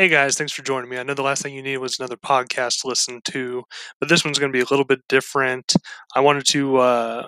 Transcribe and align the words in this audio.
Hey 0.00 0.08
guys, 0.08 0.38
thanks 0.38 0.54
for 0.54 0.62
joining 0.62 0.88
me. 0.88 0.96
I 0.96 1.02
know 1.02 1.12
the 1.12 1.20
last 1.20 1.42
thing 1.42 1.54
you 1.54 1.60
needed 1.60 1.76
was 1.76 1.98
another 1.98 2.16
podcast 2.16 2.80
to 2.80 2.88
listen 2.88 3.20
to, 3.26 3.64
but 3.98 4.08
this 4.08 4.24
one's 4.24 4.38
going 4.38 4.50
to 4.50 4.56
be 4.56 4.62
a 4.62 4.70
little 4.70 4.86
bit 4.86 5.00
different. 5.10 5.74
I 6.16 6.20
wanted 6.20 6.46
to, 6.46 6.78
uh, 6.78 7.26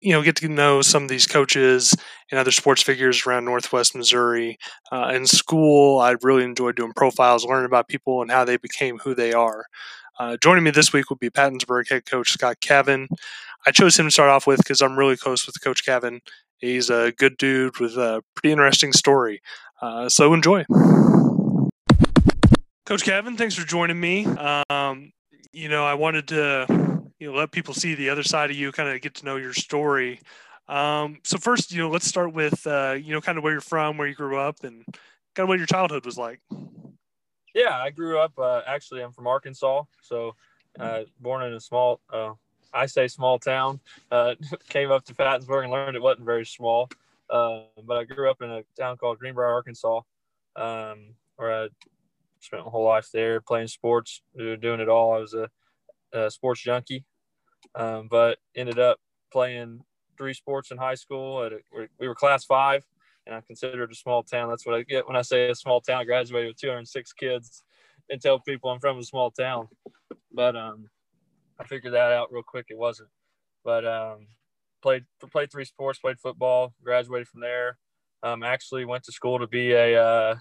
you 0.00 0.12
know, 0.12 0.22
get 0.22 0.36
to 0.36 0.48
know 0.48 0.82
some 0.82 1.02
of 1.02 1.08
these 1.08 1.26
coaches 1.26 1.96
and 2.30 2.38
other 2.38 2.52
sports 2.52 2.80
figures 2.80 3.26
around 3.26 3.44
Northwest 3.44 3.96
Missouri. 3.96 4.56
Uh, 4.92 5.10
in 5.12 5.26
school, 5.26 5.98
I 5.98 6.14
really 6.22 6.44
enjoyed 6.44 6.76
doing 6.76 6.92
profiles, 6.94 7.44
learning 7.44 7.66
about 7.66 7.88
people 7.88 8.22
and 8.22 8.30
how 8.30 8.44
they 8.44 8.56
became 8.56 9.00
who 9.00 9.16
they 9.16 9.32
are. 9.32 9.64
Uh, 10.20 10.36
joining 10.36 10.62
me 10.62 10.70
this 10.70 10.92
week 10.92 11.10
will 11.10 11.16
be 11.16 11.28
Pattonsburg 11.28 11.88
head 11.90 12.06
coach 12.06 12.30
Scott 12.30 12.58
Cavin. 12.60 13.08
I 13.66 13.72
chose 13.72 13.98
him 13.98 14.06
to 14.06 14.12
start 14.12 14.30
off 14.30 14.46
with 14.46 14.58
because 14.58 14.80
I'm 14.80 14.96
really 14.96 15.16
close 15.16 15.44
with 15.44 15.60
Coach 15.60 15.84
Cavin. 15.84 16.20
He's 16.58 16.88
a 16.88 17.10
good 17.18 17.36
dude 17.36 17.80
with 17.80 17.96
a 17.96 18.22
pretty 18.36 18.52
interesting 18.52 18.92
story. 18.92 19.42
Uh, 19.80 20.08
so 20.08 20.32
enjoy. 20.32 20.64
Coach 22.84 23.04
Cavin, 23.04 23.38
thanks 23.38 23.54
for 23.54 23.64
joining 23.64 24.00
me. 24.00 24.26
Um, 24.26 25.12
you 25.52 25.68
know, 25.68 25.84
I 25.84 25.94
wanted 25.94 26.26
to 26.28 26.66
you 27.20 27.30
know 27.30 27.38
let 27.38 27.52
people 27.52 27.74
see 27.74 27.94
the 27.94 28.10
other 28.10 28.24
side 28.24 28.50
of 28.50 28.56
you, 28.56 28.72
kind 28.72 28.88
of 28.88 29.00
get 29.00 29.14
to 29.16 29.24
know 29.24 29.36
your 29.36 29.54
story. 29.54 30.20
Um, 30.66 31.18
so 31.22 31.38
first, 31.38 31.70
you 31.70 31.78
know, 31.78 31.88
let's 31.88 32.06
start 32.06 32.32
with 32.32 32.66
uh, 32.66 32.96
you 33.00 33.12
know 33.12 33.20
kind 33.20 33.38
of 33.38 33.44
where 33.44 33.52
you're 33.52 33.60
from, 33.60 33.98
where 33.98 34.08
you 34.08 34.14
grew 34.14 34.36
up, 34.36 34.64
and 34.64 34.84
kind 35.34 35.44
of 35.44 35.48
what 35.48 35.58
your 35.58 35.66
childhood 35.68 36.04
was 36.04 36.18
like. 36.18 36.40
Yeah, 37.54 37.76
I 37.76 37.90
grew 37.90 38.18
up. 38.18 38.32
Uh, 38.36 38.62
actually, 38.66 39.02
I'm 39.02 39.12
from 39.12 39.28
Arkansas, 39.28 39.84
so 40.00 40.34
uh, 40.80 41.02
born 41.20 41.44
in 41.44 41.52
a 41.52 41.60
small. 41.60 42.00
Uh, 42.12 42.32
I 42.74 42.86
say 42.86 43.06
small 43.06 43.38
town. 43.38 43.78
Uh, 44.10 44.34
came 44.68 44.90
up 44.90 45.04
to 45.04 45.14
Pattonsburg 45.14 45.62
and 45.62 45.72
learned 45.72 45.94
it 45.94 46.02
wasn't 46.02 46.26
very 46.26 46.46
small. 46.46 46.90
Uh, 47.30 47.60
but 47.84 47.96
I 47.96 48.04
grew 48.04 48.28
up 48.28 48.42
in 48.42 48.50
a 48.50 48.64
town 48.76 48.96
called 48.96 49.20
Greenbrier, 49.20 49.46
Arkansas, 49.46 50.00
um, 50.56 51.14
where 51.36 51.64
I 51.64 51.68
spent 52.42 52.64
my 52.64 52.70
whole 52.70 52.84
life 52.84 53.08
there 53.12 53.40
playing 53.40 53.68
sports, 53.68 54.22
doing 54.36 54.80
it 54.80 54.88
all. 54.88 55.14
I 55.14 55.18
was 55.18 55.34
a, 55.34 55.48
a 56.12 56.30
sports 56.30 56.60
junkie, 56.60 57.04
um, 57.74 58.08
but 58.10 58.38
ended 58.56 58.78
up 58.78 58.98
playing 59.32 59.80
three 60.18 60.34
sports 60.34 60.70
in 60.70 60.78
high 60.78 60.94
school. 60.94 61.42
A, 61.42 61.50
we 61.98 62.08
were 62.08 62.14
class 62.14 62.44
five, 62.44 62.84
and 63.26 63.34
I 63.34 63.40
consider 63.40 63.84
it 63.84 63.92
a 63.92 63.94
small 63.94 64.22
town. 64.22 64.48
That's 64.48 64.66
what 64.66 64.74
I 64.74 64.82
get 64.82 65.06
when 65.06 65.16
I 65.16 65.22
say 65.22 65.48
a 65.48 65.54
small 65.54 65.80
town. 65.80 66.00
I 66.00 66.04
graduated 66.04 66.50
with 66.50 66.58
206 66.58 67.12
kids 67.12 67.64
and 68.10 68.20
tell 68.20 68.38
people 68.40 68.70
I'm 68.70 68.80
from 68.80 68.98
a 68.98 69.04
small 69.04 69.30
town. 69.30 69.68
But 70.32 70.56
um, 70.56 70.88
I 71.58 71.64
figured 71.64 71.94
that 71.94 72.12
out 72.12 72.32
real 72.32 72.42
quick. 72.42 72.66
It 72.70 72.78
wasn't. 72.78 73.08
But 73.64 73.86
um, 73.86 74.26
played 74.82 75.04
played 75.30 75.50
three 75.50 75.64
sports, 75.64 75.98
played 75.98 76.18
football, 76.18 76.74
graduated 76.82 77.28
from 77.28 77.40
there. 77.40 77.78
Um, 78.22 78.42
actually 78.42 78.84
went 78.84 79.04
to 79.04 79.12
school 79.12 79.38
to 79.38 79.46
be 79.46 79.72
a 79.72 80.00
uh, 80.00 80.36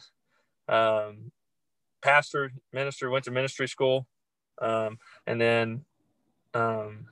um, 0.68 1.32
pastor, 2.02 2.52
minister, 2.74 3.10
went 3.10 3.26
to 3.26 3.32
ministry 3.32 3.68
school, 3.68 4.08
um, 4.62 4.98
and 5.28 5.40
then, 5.40 5.86
um, 6.54 7.08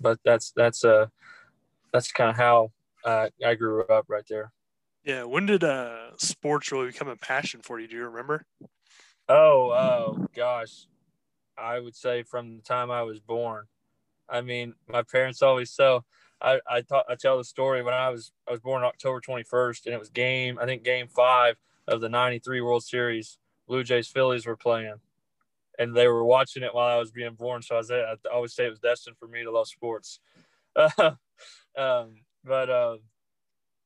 but 0.00 0.18
that's 0.24 0.52
that's 0.54 0.84
uh 0.84 1.06
that's 1.92 2.12
kind 2.12 2.30
of 2.30 2.36
how 2.36 2.70
uh, 3.04 3.28
I 3.44 3.54
grew 3.54 3.84
up 3.86 4.06
right 4.08 4.24
there. 4.28 4.52
Yeah, 5.04 5.24
when 5.24 5.46
did 5.46 5.64
uh 5.64 6.16
sports 6.16 6.72
really 6.72 6.86
become 6.86 7.08
a 7.08 7.16
passion 7.16 7.60
for 7.62 7.78
you? 7.78 7.88
Do 7.88 7.96
you 7.96 8.04
remember? 8.04 8.46
Oh, 9.28 9.70
oh 9.70 10.26
gosh, 10.34 10.86
I 11.56 11.80
would 11.80 11.96
say 11.96 12.22
from 12.22 12.56
the 12.56 12.62
time 12.62 12.90
I 12.90 13.02
was 13.02 13.20
born. 13.20 13.64
I 14.28 14.40
mean, 14.40 14.74
my 14.88 15.02
parents 15.02 15.42
always 15.42 15.70
so. 15.70 16.04
I 16.40 16.60
I, 16.68 16.82
thought, 16.82 17.06
I 17.08 17.14
tell 17.14 17.38
the 17.38 17.44
story 17.44 17.82
when 17.82 17.94
I 17.94 18.10
was 18.10 18.32
I 18.48 18.52
was 18.52 18.60
born 18.60 18.82
October 18.82 19.20
21st, 19.20 19.86
and 19.86 19.94
it 19.94 20.00
was 20.00 20.10
game 20.10 20.58
I 20.60 20.66
think 20.66 20.84
game 20.84 21.08
five 21.08 21.56
of 21.86 22.00
the 22.00 22.08
'93 22.08 22.60
World 22.60 22.84
Series, 22.84 23.38
Blue 23.66 23.84
Jays 23.84 24.08
Phillies 24.08 24.46
were 24.46 24.56
playing, 24.56 24.96
and 25.78 25.94
they 25.94 26.08
were 26.08 26.24
watching 26.24 26.62
it 26.62 26.74
while 26.74 26.96
I 26.96 26.98
was 26.98 27.10
being 27.10 27.34
born. 27.34 27.62
So 27.62 27.76
I 27.76 27.78
was 27.78 27.90
I 27.90 28.16
always 28.32 28.54
say 28.54 28.66
it 28.66 28.70
was 28.70 28.80
destined 28.80 29.16
for 29.18 29.28
me 29.28 29.42
to 29.42 29.50
love 29.50 29.68
sports. 29.68 30.20
um, 30.76 31.18
but 32.44 32.70
uh, 32.70 32.96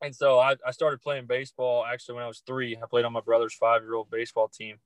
and 0.02 0.14
so 0.14 0.38
I, 0.38 0.56
I 0.66 0.70
started 0.70 1.00
playing 1.00 1.26
baseball 1.26 1.84
actually 1.84 2.16
when 2.16 2.25
I 2.25 2.28
was 2.28 2.42
three. 2.47 2.76
I 2.76 2.86
played 2.88 3.04
on 3.04 3.12
my 3.12 3.20
brother's 3.20 3.54
five 3.54 3.82
year 3.82 3.94
old 3.94 4.10
baseball 4.10 4.48
team. 4.48 4.76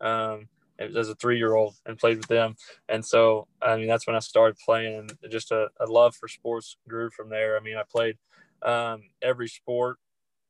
Um, 0.00 0.48
as 0.78 1.08
a 1.08 1.14
three 1.14 1.38
year 1.38 1.54
old 1.54 1.74
and 1.86 1.98
played 1.98 2.18
with 2.18 2.28
them. 2.28 2.56
And 2.88 3.04
so, 3.04 3.46
I 3.62 3.76
mean, 3.76 3.86
that's 3.86 4.06
when 4.06 4.16
I 4.16 4.20
started 4.20 4.58
playing 4.58 4.94
and 5.22 5.32
just 5.32 5.50
a, 5.50 5.68
a 5.80 5.86
love 5.86 6.14
for 6.14 6.28
sports 6.28 6.76
grew 6.88 7.10
from 7.10 7.30
there. 7.30 7.56
I 7.56 7.60
mean, 7.60 7.76
I 7.76 7.82
played 7.90 8.16
um, 8.62 9.02
every 9.22 9.48
sport 9.48 9.98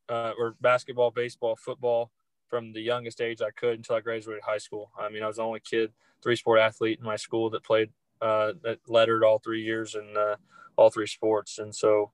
uh, 0.08 0.32
or 0.38 0.56
basketball, 0.60 1.10
baseball, 1.10 1.56
football, 1.56 2.10
from 2.48 2.72
the 2.72 2.80
youngest 2.80 3.20
age 3.20 3.40
I 3.42 3.50
could 3.50 3.74
until 3.74 3.96
I 3.96 4.00
graduated 4.00 4.42
high 4.44 4.58
school. 4.58 4.90
I 4.98 5.08
mean, 5.08 5.22
I 5.22 5.26
was 5.26 5.36
the 5.36 5.42
only 5.42 5.60
kid, 5.60 5.92
three 6.22 6.36
sport 6.36 6.60
athlete 6.60 6.98
in 6.98 7.04
my 7.04 7.16
school 7.16 7.50
that 7.50 7.64
played, 7.64 7.90
uh, 8.20 8.52
that 8.62 8.78
lettered 8.88 9.24
all 9.24 9.38
three 9.38 9.62
years 9.62 9.94
in 9.94 10.16
uh, 10.16 10.36
all 10.76 10.90
three 10.90 11.06
sports. 11.06 11.58
And 11.58 11.74
so, 11.74 12.12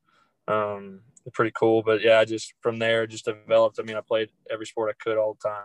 um, 0.49 1.01
pretty 1.33 1.53
cool. 1.55 1.83
But 1.83 2.03
yeah, 2.03 2.19
I 2.19 2.25
just 2.25 2.55
from 2.61 2.79
there 2.79 3.07
just 3.07 3.25
developed. 3.25 3.79
I 3.79 3.83
mean, 3.83 3.97
I 3.97 4.01
played 4.01 4.31
every 4.51 4.67
sport 4.67 4.95
I 4.95 5.03
could 5.03 5.19
all 5.19 5.37
the 5.41 5.49
time. 5.49 5.65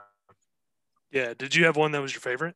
Yeah. 1.12 1.34
Did 1.38 1.56
you 1.56 1.66
have 1.66 1.78
one 1.78 1.92
that 1.94 2.02
was 2.02 2.14
your 2.14 2.22
favorite? 2.22 2.56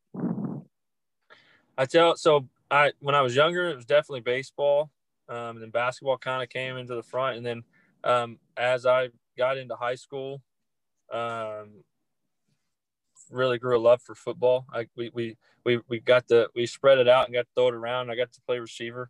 I 1.77 1.85
tell 1.85 2.15
so 2.15 2.47
I 2.69 2.91
when 2.99 3.15
I 3.15 3.21
was 3.21 3.35
younger, 3.35 3.69
it 3.69 3.75
was 3.75 3.85
definitely 3.85 4.21
baseball. 4.21 4.91
Um, 5.29 5.55
and 5.55 5.61
then 5.61 5.69
basketball 5.69 6.17
kind 6.17 6.43
of 6.43 6.49
came 6.49 6.75
into 6.75 6.93
the 6.93 7.03
front, 7.03 7.37
and 7.37 7.45
then 7.45 7.63
um, 8.03 8.37
as 8.57 8.85
I 8.85 9.09
got 9.37 9.57
into 9.57 9.75
high 9.75 9.95
school, 9.95 10.41
um, 11.11 11.83
really 13.31 13.57
grew 13.57 13.77
a 13.77 13.79
love 13.79 14.01
for 14.01 14.15
football. 14.15 14.65
I, 14.73 14.87
we, 14.95 15.11
we, 15.13 15.37
we, 15.65 15.79
we 15.87 15.99
got 15.99 16.27
the, 16.27 16.49
we 16.55 16.65
spread 16.65 16.97
it 16.97 17.07
out 17.07 17.25
and 17.25 17.33
got 17.33 17.41
to 17.43 17.47
throw 17.55 17.67
it 17.69 17.73
around. 17.73 18.09
I 18.09 18.15
got 18.15 18.31
to 18.31 18.41
play 18.41 18.59
receiver. 18.59 19.09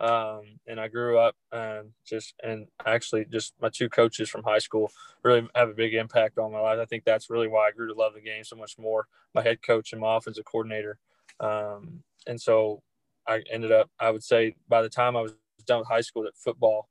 Um, 0.00 0.58
and 0.66 0.80
I 0.80 0.88
grew 0.88 1.18
up 1.18 1.36
and 1.52 1.90
just, 2.04 2.34
and 2.42 2.66
actually 2.84 3.24
just 3.30 3.54
my 3.60 3.68
two 3.68 3.88
coaches 3.88 4.28
from 4.28 4.42
high 4.42 4.58
school 4.58 4.90
really 5.22 5.48
have 5.54 5.68
a 5.68 5.74
big 5.74 5.94
impact 5.94 6.38
on 6.38 6.50
my 6.50 6.58
life. 6.58 6.80
I 6.80 6.86
think 6.86 7.04
that's 7.04 7.30
really 7.30 7.46
why 7.46 7.68
I 7.68 7.70
grew 7.70 7.86
to 7.86 7.94
love 7.94 8.14
the 8.14 8.20
game 8.20 8.42
so 8.42 8.56
much 8.56 8.76
more. 8.78 9.06
My 9.32 9.42
head 9.42 9.62
coach 9.62 9.92
and 9.92 10.00
my 10.00 10.16
offensive 10.16 10.44
coordinator. 10.44 10.98
Um, 11.38 12.02
and 12.26 12.40
so 12.40 12.82
I 13.28 13.42
ended 13.50 13.70
up, 13.70 13.90
I 14.00 14.10
would 14.10 14.24
say 14.24 14.56
by 14.68 14.82
the 14.82 14.88
time 14.88 15.16
I 15.16 15.20
was 15.20 15.34
done 15.66 15.78
with 15.78 15.88
high 15.88 16.00
school 16.00 16.24
that 16.24 16.36
football 16.36 16.88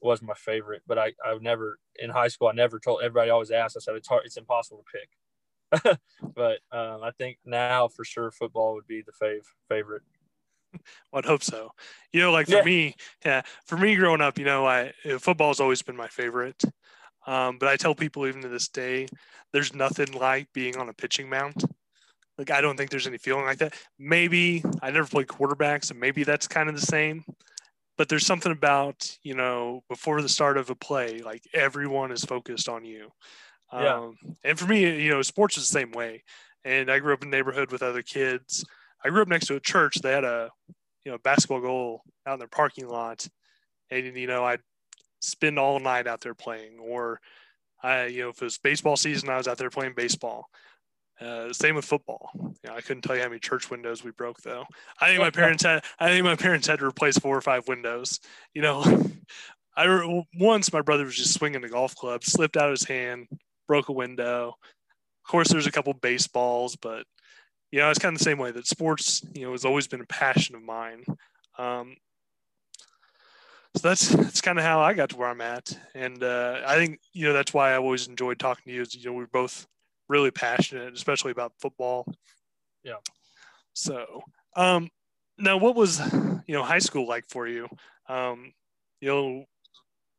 was 0.00 0.22
my 0.22 0.34
favorite, 0.34 0.82
but 0.86 0.98
I, 0.98 1.12
I've 1.24 1.42
never 1.42 1.78
in 1.98 2.08
high 2.08 2.28
school, 2.28 2.48
I 2.48 2.52
never 2.52 2.78
told 2.78 3.02
everybody 3.02 3.30
always 3.30 3.50
asked, 3.50 3.76
I 3.76 3.80
said, 3.80 3.96
it's 3.96 4.08
hard, 4.08 4.22
it's 4.24 4.38
impossible 4.38 4.78
to 4.78 4.98
pick. 4.98 5.10
but 6.34 6.58
um, 6.72 7.02
I 7.02 7.10
think 7.18 7.38
now 7.44 7.88
for 7.88 8.04
sure 8.04 8.30
football 8.30 8.74
would 8.74 8.86
be 8.86 9.02
the 9.02 9.12
fav- 9.12 9.40
favorite. 9.68 10.02
I'd 11.12 11.24
hope 11.24 11.42
so. 11.42 11.70
You 12.12 12.20
know, 12.20 12.32
like 12.32 12.46
for 12.46 12.56
yeah. 12.56 12.64
me, 12.64 12.94
yeah, 13.24 13.42
for 13.64 13.76
me 13.76 13.96
growing 13.96 14.20
up, 14.20 14.38
you 14.38 14.44
know, 14.44 14.66
I 14.66 14.92
football 15.18 15.48
has 15.48 15.60
always 15.60 15.82
been 15.82 15.96
my 15.96 16.08
favorite. 16.08 16.62
Um, 17.26 17.58
but 17.58 17.68
I 17.68 17.76
tell 17.76 17.94
people 17.94 18.26
even 18.26 18.42
to 18.42 18.48
this 18.48 18.68
day, 18.68 19.08
there's 19.52 19.74
nothing 19.74 20.12
like 20.12 20.52
being 20.52 20.76
on 20.76 20.88
a 20.88 20.92
pitching 20.92 21.28
mound. 21.28 21.62
Like 22.38 22.50
I 22.50 22.60
don't 22.60 22.76
think 22.76 22.90
there's 22.90 23.06
any 23.06 23.18
feeling 23.18 23.44
like 23.44 23.58
that. 23.58 23.74
Maybe 23.98 24.62
I 24.82 24.90
never 24.90 25.08
played 25.08 25.28
quarterback, 25.28 25.84
so 25.84 25.94
maybe 25.94 26.22
that's 26.22 26.46
kind 26.46 26.68
of 26.68 26.74
the 26.74 26.86
same. 26.86 27.24
But 27.96 28.08
there's 28.08 28.26
something 28.26 28.52
about 28.52 29.16
you 29.22 29.34
know 29.34 29.82
before 29.88 30.20
the 30.20 30.28
start 30.28 30.58
of 30.58 30.70
a 30.70 30.74
play, 30.74 31.22
like 31.22 31.42
everyone 31.54 32.12
is 32.12 32.24
focused 32.24 32.68
on 32.68 32.84
you. 32.84 33.10
Yeah. 33.72 33.94
Um, 33.94 34.16
and 34.44 34.58
for 34.58 34.66
me, 34.66 35.02
you 35.02 35.10
know, 35.10 35.22
sports 35.22 35.56
is 35.56 35.68
the 35.68 35.78
same 35.78 35.92
way. 35.92 36.22
And 36.64 36.90
I 36.90 36.98
grew 36.98 37.12
up 37.12 37.22
in 37.22 37.28
a 37.28 37.30
neighborhood 37.30 37.70
with 37.70 37.82
other 37.82 38.02
kids. 38.02 38.64
I 39.04 39.10
grew 39.10 39.22
up 39.22 39.28
next 39.28 39.46
to 39.46 39.56
a 39.56 39.60
church. 39.60 39.96
They 39.96 40.12
had 40.12 40.24
a, 40.24 40.50
you 41.04 41.12
know, 41.12 41.18
basketball 41.18 41.60
goal 41.60 42.02
out 42.26 42.34
in 42.34 42.38
their 42.38 42.48
parking 42.48 42.88
lot. 42.88 43.26
And, 43.90 44.16
you 44.16 44.26
know, 44.26 44.44
I'd 44.44 44.60
spend 45.20 45.58
all 45.58 45.78
night 45.78 46.06
out 46.06 46.20
there 46.20 46.34
playing. 46.34 46.78
Or, 46.80 47.20
I, 47.82 48.06
you 48.06 48.22
know, 48.22 48.30
if 48.30 48.42
it 48.42 48.44
was 48.44 48.58
baseball 48.58 48.96
season, 48.96 49.28
I 49.28 49.36
was 49.36 49.48
out 49.48 49.58
there 49.58 49.70
playing 49.70 49.94
baseball. 49.96 50.48
Uh, 51.20 51.52
same 51.52 51.76
with 51.76 51.84
football. 51.84 52.30
You 52.34 52.54
know, 52.70 52.74
I 52.74 52.80
couldn't 52.80 53.02
tell 53.02 53.16
you 53.16 53.22
how 53.22 53.28
many 53.28 53.38
church 53.38 53.70
windows 53.70 54.04
we 54.04 54.10
broke, 54.10 54.40
though. 54.42 54.64
I 55.00 55.08
think 55.08 55.20
my 55.20 55.30
parents 55.30 55.62
had. 55.62 55.82
I 55.98 56.08
think 56.08 56.24
my 56.24 56.36
parents 56.36 56.66
had 56.66 56.80
to 56.80 56.84
replace 56.84 57.16
four 57.16 57.36
or 57.36 57.40
five 57.40 57.66
windows. 57.68 58.20
You 58.52 58.62
know, 58.62 58.84
I 59.76 60.24
once 60.38 60.72
my 60.72 60.82
brother 60.82 61.04
was 61.04 61.16
just 61.16 61.34
swinging 61.34 61.64
a 61.64 61.68
golf 61.68 61.94
club, 61.94 62.22
slipped 62.22 62.56
out 62.56 62.70
his 62.70 62.84
hand, 62.84 63.28
broke 63.66 63.88
a 63.88 63.92
window. 63.92 64.56
Of 65.24 65.30
course, 65.30 65.48
there's 65.48 65.66
a 65.66 65.72
couple 65.72 65.92
baseballs, 65.94 66.76
but 66.76 67.04
you 67.72 67.80
know, 67.80 67.90
it's 67.90 67.98
kind 67.98 68.14
of 68.14 68.18
the 68.18 68.24
same 68.24 68.38
way 68.38 68.52
that 68.52 68.66
sports, 68.66 69.22
you 69.34 69.42
know, 69.42 69.52
has 69.52 69.64
always 69.64 69.86
been 69.86 70.00
a 70.00 70.06
passion 70.06 70.54
of 70.54 70.62
mine. 70.62 71.04
Um, 71.58 71.96
so 73.76 73.88
that's 73.88 74.08
that's 74.08 74.40
kind 74.40 74.58
of 74.58 74.64
how 74.64 74.80
I 74.80 74.94
got 74.94 75.10
to 75.10 75.16
where 75.16 75.28
I'm 75.28 75.42
at, 75.42 75.76
and 75.94 76.22
uh, 76.22 76.62
I 76.66 76.76
think 76.76 76.98
you 77.12 77.26
know 77.26 77.34
that's 77.34 77.52
why 77.52 77.72
I 77.72 77.76
always 77.76 78.08
enjoyed 78.08 78.38
talking 78.38 78.64
to 78.66 78.72
you. 78.72 78.80
Is 78.80 78.94
you 78.94 79.10
know 79.10 79.16
we're 79.16 79.26
both 79.26 79.66
really 80.08 80.30
passionate, 80.30 80.94
especially 80.94 81.32
about 81.32 81.52
football. 81.60 82.06
Yeah. 82.82 82.96
So, 83.74 84.22
um, 84.54 84.88
now 85.38 85.58
what 85.58 85.76
was 85.76 86.00
you 86.46 86.54
know 86.54 86.62
high 86.62 86.78
school 86.78 87.06
like 87.06 87.26
for 87.28 87.46
you? 87.46 87.68
Um, 88.08 88.54
you 89.02 89.08
know, 89.08 89.44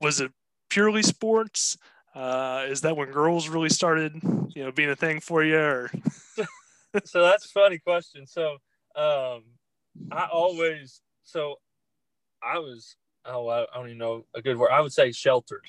was 0.02 0.22
it 0.22 0.32
purely 0.70 1.02
sports? 1.02 1.78
Uh, 2.18 2.66
is 2.68 2.82
that 2.82 2.98
when 2.98 3.12
girls 3.12 3.48
really 3.48 3.70
started, 3.70 4.20
you 4.56 4.64
know, 4.64 4.72
being 4.72 4.90
a 4.90 4.96
thing 4.96 5.20
for 5.20 5.44
you? 5.44 5.60
Or 5.60 5.92
so 7.06 7.22
that's 7.22 7.46
a 7.46 7.50
funny 7.50 7.78
question. 7.78 8.26
So 8.26 8.54
um, 8.96 9.44
I 10.12 10.28
always 10.34 11.02
so 11.22 11.58
I 12.42 12.58
was 12.58 12.96
oh 13.24 13.48
I 13.50 13.68
don't 13.76 13.86
even 13.86 14.00
know 14.00 14.26
a 14.34 14.42
good 14.42 14.58
word. 14.58 14.72
I 14.72 14.82
would 14.82 14.94
say 14.94 15.12
sheltered. 15.12 15.66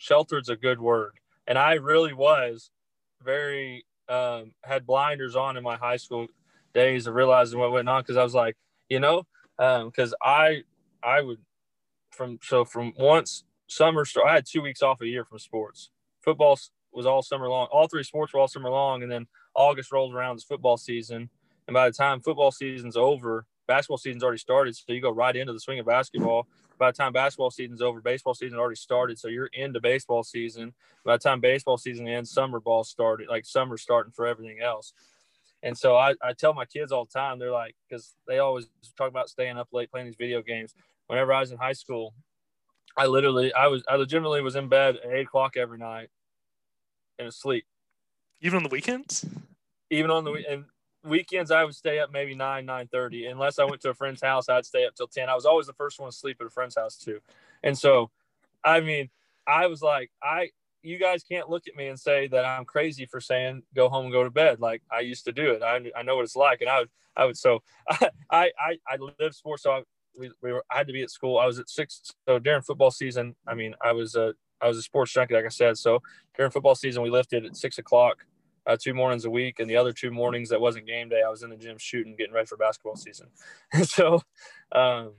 Sheltered's 0.00 0.48
a 0.48 0.56
good 0.56 0.80
word, 0.80 1.12
and 1.46 1.58
I 1.58 1.74
really 1.74 2.14
was 2.14 2.70
very 3.22 3.84
um, 4.08 4.52
had 4.64 4.86
blinders 4.86 5.36
on 5.36 5.58
in 5.58 5.62
my 5.62 5.76
high 5.76 5.98
school 5.98 6.28
days 6.72 7.06
of 7.06 7.14
realizing 7.14 7.58
what 7.58 7.72
went 7.72 7.90
on 7.90 8.00
because 8.00 8.16
I 8.16 8.22
was 8.22 8.34
like, 8.34 8.56
you 8.88 9.00
know, 9.00 9.26
because 9.58 10.14
um, 10.14 10.18
I 10.22 10.62
I 11.02 11.20
would 11.20 11.40
from 12.10 12.38
so 12.42 12.64
from 12.64 12.94
once 12.98 13.44
summer 13.72 14.04
start, 14.04 14.28
I 14.28 14.34
had 14.34 14.46
two 14.46 14.62
weeks 14.62 14.82
off 14.82 15.00
a 15.00 15.06
year 15.06 15.24
from 15.24 15.38
sports. 15.38 15.90
Football 16.20 16.58
was 16.92 17.06
all 17.06 17.22
summer 17.22 17.48
long. 17.48 17.68
All 17.72 17.88
three 17.88 18.02
sports 18.02 18.32
were 18.32 18.40
all 18.40 18.48
summer 18.48 18.70
long, 18.70 19.02
and 19.02 19.10
then 19.10 19.26
August 19.54 19.92
rolls 19.92 20.14
around 20.14 20.36
as 20.36 20.44
football 20.44 20.76
season. 20.76 21.28
And 21.66 21.74
by 21.74 21.88
the 21.88 21.94
time 21.94 22.20
football 22.20 22.50
season's 22.50 22.96
over, 22.96 23.46
basketball 23.66 23.98
season's 23.98 24.22
already 24.22 24.38
started. 24.38 24.76
So 24.76 24.92
you 24.92 25.00
go 25.00 25.10
right 25.10 25.34
into 25.34 25.52
the 25.52 25.60
swing 25.60 25.78
of 25.78 25.86
basketball. 25.86 26.46
By 26.78 26.90
the 26.90 26.96
time 26.96 27.12
basketball 27.12 27.50
season's 27.50 27.80
over, 27.80 28.00
baseball 28.00 28.34
season 28.34 28.58
already 28.58 28.76
started. 28.76 29.18
So 29.18 29.28
you're 29.28 29.46
into 29.52 29.80
baseball 29.80 30.24
season. 30.24 30.74
By 31.04 31.16
the 31.16 31.22
time 31.22 31.40
baseball 31.40 31.78
season 31.78 32.08
ends, 32.08 32.30
summer 32.30 32.60
ball 32.60 32.84
started. 32.84 33.28
Like 33.28 33.46
summer 33.46 33.76
starting 33.76 34.12
for 34.12 34.26
everything 34.26 34.60
else. 34.60 34.92
And 35.62 35.78
so 35.78 35.96
I, 35.96 36.14
I 36.20 36.32
tell 36.32 36.54
my 36.54 36.64
kids 36.64 36.90
all 36.90 37.04
the 37.04 37.12
time, 37.12 37.38
they're 37.38 37.52
like, 37.52 37.76
because 37.88 38.14
they 38.26 38.40
always 38.40 38.66
talk 38.98 39.08
about 39.08 39.28
staying 39.28 39.58
up 39.58 39.68
late 39.72 39.90
playing 39.92 40.06
these 40.06 40.16
video 40.16 40.42
games. 40.42 40.74
Whenever 41.06 41.32
I 41.32 41.40
was 41.40 41.52
in 41.52 41.58
high 41.58 41.72
school, 41.72 42.14
I 42.96 43.06
literally, 43.06 43.52
I 43.52 43.68
was, 43.68 43.82
I 43.88 43.96
legitimately 43.96 44.42
was 44.42 44.56
in 44.56 44.68
bed 44.68 44.96
at 44.96 45.10
eight 45.10 45.26
o'clock 45.26 45.56
every 45.56 45.78
night 45.78 46.08
and 47.18 47.28
asleep. 47.28 47.64
Even 48.40 48.58
on 48.58 48.62
the 48.62 48.68
weekends? 48.68 49.24
Even 49.90 50.10
on 50.10 50.24
the 50.24 50.32
and 50.48 50.64
weekends, 51.04 51.50
I 51.50 51.64
would 51.64 51.74
stay 51.74 51.98
up 52.00 52.10
maybe 52.12 52.34
nine, 52.34 52.66
nine 52.66 52.88
thirty. 52.88 53.26
Unless 53.26 53.58
I 53.58 53.64
went 53.64 53.80
to 53.82 53.90
a 53.90 53.94
friend's 53.94 54.22
house, 54.22 54.48
I'd 54.48 54.66
stay 54.66 54.84
up 54.86 54.94
till 54.94 55.06
ten. 55.06 55.28
I 55.28 55.34
was 55.34 55.44
always 55.44 55.66
the 55.66 55.72
first 55.74 56.00
one 56.00 56.10
to 56.10 56.16
sleep 56.16 56.38
at 56.40 56.46
a 56.46 56.50
friend's 56.50 56.76
house 56.76 56.96
too. 56.96 57.20
And 57.62 57.76
so, 57.76 58.10
I 58.64 58.80
mean, 58.80 59.10
I 59.46 59.66
was 59.66 59.82
like, 59.82 60.10
I, 60.22 60.50
you 60.82 60.98
guys 60.98 61.22
can't 61.22 61.48
look 61.48 61.68
at 61.68 61.76
me 61.76 61.86
and 61.86 61.98
say 61.98 62.26
that 62.28 62.44
I'm 62.44 62.64
crazy 62.64 63.06
for 63.06 63.20
saying 63.20 63.62
go 63.74 63.88
home 63.88 64.06
and 64.06 64.12
go 64.12 64.24
to 64.24 64.30
bed. 64.30 64.60
Like 64.60 64.82
I 64.90 65.00
used 65.00 65.24
to 65.26 65.32
do 65.32 65.52
it. 65.52 65.62
I, 65.62 65.80
I 65.96 66.02
know 66.02 66.16
what 66.16 66.24
it's 66.24 66.36
like. 66.36 66.60
And 66.60 66.70
I 66.70 66.80
would, 66.80 66.90
I 67.16 67.24
would, 67.26 67.36
so 67.36 67.62
I, 67.90 68.10
I, 68.30 68.78
I 68.88 68.96
live 69.20 69.34
sports. 69.34 69.62
So 69.62 69.70
I, 69.72 69.82
we, 70.18 70.30
we 70.42 70.52
were, 70.52 70.64
I 70.70 70.78
had 70.78 70.86
to 70.86 70.92
be 70.92 71.02
at 71.02 71.10
school. 71.10 71.38
I 71.38 71.46
was 71.46 71.58
at 71.58 71.68
six. 71.68 72.12
So 72.28 72.38
during 72.38 72.62
football 72.62 72.90
season, 72.90 73.34
I 73.46 73.54
mean, 73.54 73.74
I 73.82 73.92
was 73.92 74.14
a, 74.14 74.34
I 74.60 74.68
was 74.68 74.78
a 74.78 74.82
sports 74.82 75.12
junkie, 75.12 75.34
like 75.34 75.44
I 75.44 75.48
said. 75.48 75.76
So 75.78 76.00
during 76.36 76.50
football 76.50 76.74
season, 76.74 77.02
we 77.02 77.10
lifted 77.10 77.44
at 77.44 77.56
six 77.56 77.78
o'clock, 77.78 78.24
uh, 78.66 78.76
two 78.80 78.94
mornings 78.94 79.24
a 79.24 79.30
week, 79.30 79.58
and 79.58 79.68
the 79.68 79.76
other 79.76 79.92
two 79.92 80.10
mornings 80.10 80.48
that 80.50 80.60
wasn't 80.60 80.86
game 80.86 81.08
day, 81.08 81.22
I 81.26 81.30
was 81.30 81.42
in 81.42 81.50
the 81.50 81.56
gym 81.56 81.76
shooting, 81.78 82.14
getting 82.16 82.32
ready 82.32 82.46
for 82.46 82.56
basketball 82.56 82.96
season. 82.96 83.28
So 83.84 84.20
um, 84.72 85.14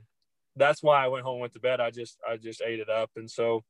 that's 0.56 0.82
why 0.82 1.04
I 1.04 1.08
went 1.08 1.24
home, 1.24 1.40
went 1.40 1.52
to 1.54 1.60
bed. 1.60 1.80
I 1.80 1.90
just, 1.90 2.18
I 2.28 2.36
just 2.36 2.62
ate 2.62 2.80
it 2.80 2.88
up, 2.88 3.10
and 3.16 3.30
so 3.30 3.64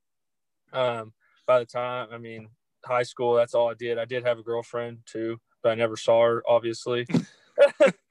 um, 0.73 1.13
by 1.47 1.59
the 1.59 1.67
time, 1.67 2.09
I 2.13 2.19
mean, 2.19 2.49
high 2.85 3.03
school, 3.03 3.35
that's 3.35 3.55
all 3.55 3.71
I 3.71 3.75
did. 3.75 3.99
I 3.99 4.05
did 4.05 4.25
have 4.25 4.39
a 4.39 4.43
girlfriend 4.43 4.99
too, 5.07 5.39
but 5.63 5.73
I 5.73 5.75
never 5.75 5.97
saw 5.97 6.23
her, 6.23 6.43
obviously. 6.47 7.07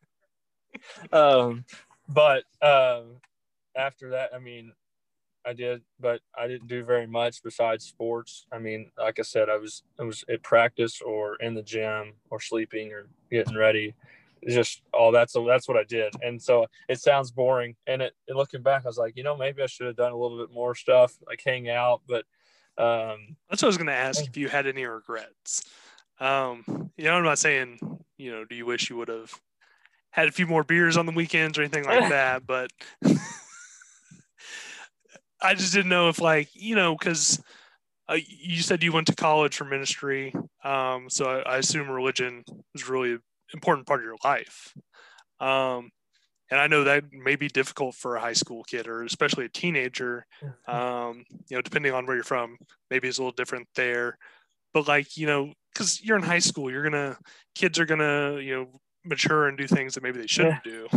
um, 1.11 1.65
but 2.07 2.43
um, 2.61 3.17
after 3.75 4.11
that, 4.11 4.31
I 4.33 4.39
mean, 4.39 4.73
I 5.45 5.53
did, 5.53 5.81
but 5.99 6.21
I 6.37 6.47
didn't 6.47 6.67
do 6.67 6.83
very 6.83 7.07
much 7.07 7.43
besides 7.43 7.85
sports. 7.85 8.45
I 8.51 8.59
mean, 8.59 8.91
like 8.97 9.19
I 9.19 9.23
said, 9.23 9.49
I 9.49 9.57
was 9.57 9.83
I 9.99 10.03
was 10.03 10.23
at 10.29 10.41
practice 10.43 11.01
or 11.01 11.35
in 11.37 11.53
the 11.53 11.61
gym 11.61 12.13
or 12.29 12.39
sleeping 12.39 12.93
or 12.93 13.07
getting 13.29 13.55
ready. 13.55 13.93
It's 14.41 14.55
just 14.55 14.81
all 14.93 15.11
that's 15.11 15.33
that's 15.33 15.67
what 15.67 15.77
I 15.77 15.83
did. 15.83 16.13
And 16.21 16.41
so 16.41 16.65
it 16.87 16.99
sounds 16.99 17.31
boring. 17.31 17.75
And 17.87 18.01
it 18.01 18.13
and 18.27 18.37
looking 18.37 18.61
back, 18.61 18.83
I 18.85 18.89
was 18.89 18.97
like, 18.97 19.17
you 19.17 19.23
know, 19.23 19.35
maybe 19.35 19.61
I 19.61 19.65
should 19.65 19.87
have 19.87 19.95
done 19.95 20.11
a 20.11 20.17
little 20.17 20.37
bit 20.37 20.53
more 20.53 20.75
stuff, 20.75 21.17
like 21.27 21.41
hang 21.45 21.69
out. 21.69 22.01
But 22.07 22.25
um, 22.77 23.35
that's 23.49 23.61
what 23.61 23.67
I 23.67 23.67
was 23.67 23.77
going 23.77 23.87
to 23.87 23.93
ask 23.93 24.25
if 24.25 24.37
you 24.37 24.47
had 24.47 24.65
any 24.65 24.85
regrets. 24.85 25.63
Um, 26.19 26.91
you 26.97 27.05
know, 27.05 27.15
I'm 27.15 27.23
not 27.23 27.39
saying, 27.39 27.79
you 28.17 28.31
know, 28.31 28.45
do 28.45 28.55
you 28.55 28.65
wish 28.65 28.89
you 28.89 28.97
would 28.97 29.09
have 29.09 29.33
had 30.13 30.27
a 30.27 30.31
few 30.31 30.45
more 30.45 30.63
beers 30.63 30.95
on 30.95 31.07
the 31.07 31.11
weekends 31.11 31.57
or 31.57 31.63
anything 31.63 31.85
like 31.85 32.09
that, 32.09 32.45
but 32.45 32.71
I 35.41 35.55
just 35.55 35.73
didn't 35.73 35.89
know 35.89 36.07
if 36.07 36.21
like 36.21 36.49
you 36.53 36.75
know 36.75 36.95
because 36.95 37.41
uh, 38.07 38.17
you 38.27 38.61
said 38.61 38.83
you 38.83 38.93
went 38.93 39.07
to 39.07 39.15
college 39.15 39.55
for 39.55 39.65
ministry, 39.65 40.33
um, 40.63 41.09
so 41.09 41.25
I, 41.25 41.55
I, 41.55 41.57
assume 41.57 41.89
religion 41.89 42.43
is 42.75 42.87
really 42.87 43.13
an 43.13 43.21
important 43.53 43.87
part 43.87 44.01
of 44.01 44.05
your 44.05 44.17
life. 44.23 44.73
Um, 45.39 45.89
and 46.51 46.59
I 46.59 46.67
know 46.67 46.83
that 46.83 47.05
may 47.11 47.35
be 47.35 47.47
difficult 47.47 47.95
for 47.95 48.15
a 48.15 48.21
high 48.21 48.33
school 48.33 48.63
kid 48.63 48.87
or 48.87 49.03
especially 49.03 49.45
a 49.45 49.49
teenager. 49.49 50.25
Um, 50.67 51.23
you 51.49 51.57
know, 51.57 51.61
depending 51.61 51.93
on 51.93 52.05
where 52.05 52.15
you're 52.15 52.23
from, 52.23 52.57
maybe 52.91 53.07
it's 53.07 53.17
a 53.17 53.21
little 53.21 53.35
different 53.35 53.67
there. 53.75 54.17
But 54.73 54.87
like 54.87 55.17
you 55.17 55.25
know, 55.25 55.53
because 55.73 56.03
you're 56.03 56.17
in 56.17 56.23
high 56.23 56.39
school, 56.39 56.69
you're 56.69 56.83
gonna 56.83 57.17
kids 57.55 57.79
are 57.79 57.85
gonna 57.85 58.39
you 58.39 58.55
know 58.55 58.81
mature 59.05 59.47
and 59.47 59.57
do 59.57 59.67
things 59.67 59.93
that 59.93 60.03
maybe 60.03 60.19
they 60.19 60.27
shouldn't 60.27 60.63
do. 60.63 60.87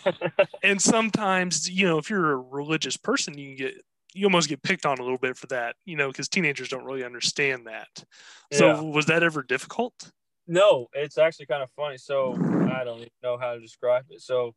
and 0.62 0.80
sometimes, 0.80 1.68
you 1.70 1.86
know, 1.86 1.98
if 1.98 2.10
you're 2.10 2.32
a 2.32 2.36
religious 2.36 2.96
person, 2.96 3.36
you 3.36 3.48
can 3.48 3.56
get 3.56 3.74
you 4.14 4.26
almost 4.26 4.48
get 4.48 4.62
picked 4.62 4.84
on 4.84 4.98
a 4.98 5.02
little 5.02 5.18
bit 5.18 5.36
for 5.36 5.46
that, 5.48 5.76
you 5.84 5.96
know, 5.96 6.08
because 6.08 6.28
teenagers 6.28 6.68
don't 6.68 6.84
really 6.84 7.04
understand 7.04 7.66
that. 7.66 8.04
So 8.52 8.66
yeah. 8.66 8.80
was 8.80 9.06
that 9.06 9.22
ever 9.22 9.42
difficult? 9.42 10.12
No, 10.46 10.88
it's 10.92 11.18
actually 11.18 11.46
kind 11.46 11.62
of 11.62 11.70
funny. 11.70 11.96
So 11.96 12.34
I 12.70 12.84
don't 12.84 12.98
even 12.98 13.10
know 13.22 13.38
how 13.38 13.54
to 13.54 13.60
describe 13.60 14.04
it. 14.10 14.20
So 14.20 14.54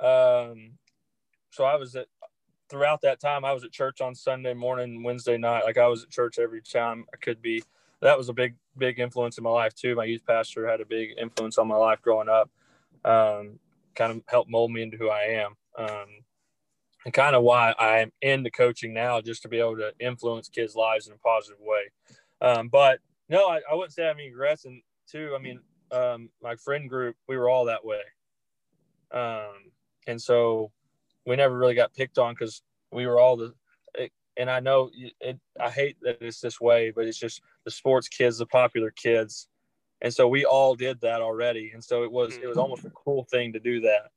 um 0.00 0.72
so 1.50 1.64
I 1.64 1.76
was 1.76 1.94
at 1.96 2.06
throughout 2.68 3.02
that 3.02 3.20
time 3.20 3.44
I 3.44 3.52
was 3.52 3.64
at 3.64 3.72
church 3.72 4.00
on 4.00 4.14
Sunday 4.14 4.54
morning, 4.54 5.02
Wednesday 5.02 5.36
night. 5.36 5.64
Like 5.64 5.78
I 5.78 5.86
was 5.86 6.04
at 6.04 6.10
church 6.10 6.38
every 6.38 6.62
time 6.62 7.04
I 7.12 7.16
could 7.18 7.42
be 7.42 7.62
that 8.00 8.16
was 8.16 8.28
a 8.28 8.32
big 8.32 8.54
big 8.76 8.98
influence 8.98 9.38
in 9.38 9.44
my 9.44 9.50
life 9.50 9.74
too. 9.74 9.94
My 9.94 10.04
youth 10.04 10.24
pastor 10.26 10.68
had 10.68 10.80
a 10.80 10.86
big 10.86 11.10
influence 11.18 11.58
on 11.58 11.68
my 11.68 11.76
life 11.76 12.00
growing 12.02 12.28
up. 12.28 12.50
Um, 13.04 13.58
kind 13.94 14.12
of 14.12 14.22
helped 14.26 14.50
mold 14.50 14.72
me 14.72 14.82
into 14.82 14.96
who 14.96 15.08
I 15.08 15.44
am. 15.44 15.54
Um, 15.78 16.06
and 17.04 17.12
kind 17.12 17.36
of 17.36 17.42
why 17.42 17.74
I'm 17.78 18.12
into 18.22 18.50
coaching 18.50 18.94
now, 18.94 19.20
just 19.20 19.42
to 19.42 19.48
be 19.48 19.58
able 19.58 19.76
to 19.76 19.92
influence 20.00 20.48
kids' 20.48 20.74
lives 20.74 21.06
in 21.06 21.12
a 21.12 21.18
positive 21.18 21.60
way. 21.60 21.90
Um, 22.40 22.68
but 22.68 23.00
no, 23.28 23.48
I, 23.48 23.60
I, 23.70 23.74
wouldn't 23.74 23.92
say 23.92 24.04
I 24.04 24.08
have 24.08 24.16
any 24.16 24.30
regrets. 24.30 24.64
And 24.64 24.80
I 25.14 25.38
mean, 25.38 25.60
um, 25.92 26.30
my 26.42 26.56
friend 26.56 26.88
group, 26.88 27.16
we 27.28 27.36
were 27.36 27.48
all 27.50 27.66
that 27.66 27.84
way. 27.84 28.00
Um, 29.12 29.70
and 30.06 30.20
so 30.20 30.72
we 31.26 31.36
never 31.36 31.56
really 31.56 31.74
got 31.74 31.94
picked 31.94 32.18
on 32.18 32.34
because 32.34 32.62
we 32.90 33.06
were 33.06 33.20
all 33.20 33.36
the 33.36 33.54
and 34.36 34.50
I 34.50 34.60
know 34.60 34.90
it, 35.20 35.38
I 35.60 35.70
hate 35.70 35.96
that 36.02 36.18
it's 36.20 36.40
this 36.40 36.60
way, 36.60 36.90
but 36.90 37.06
it's 37.06 37.18
just 37.18 37.40
the 37.64 37.70
sports 37.70 38.08
kids, 38.08 38.38
the 38.38 38.46
popular 38.46 38.90
kids, 38.90 39.48
and 40.00 40.12
so 40.12 40.28
we 40.28 40.44
all 40.44 40.74
did 40.74 41.00
that 41.00 41.20
already, 41.20 41.70
and 41.72 41.82
so 41.82 42.02
it 42.02 42.12
was 42.12 42.36
it 42.36 42.46
was 42.46 42.52
mm-hmm. 42.52 42.60
almost 42.60 42.84
a 42.84 42.90
cool 42.90 43.26
thing 43.30 43.52
to 43.52 43.60
do 43.60 43.80
that. 43.80 44.10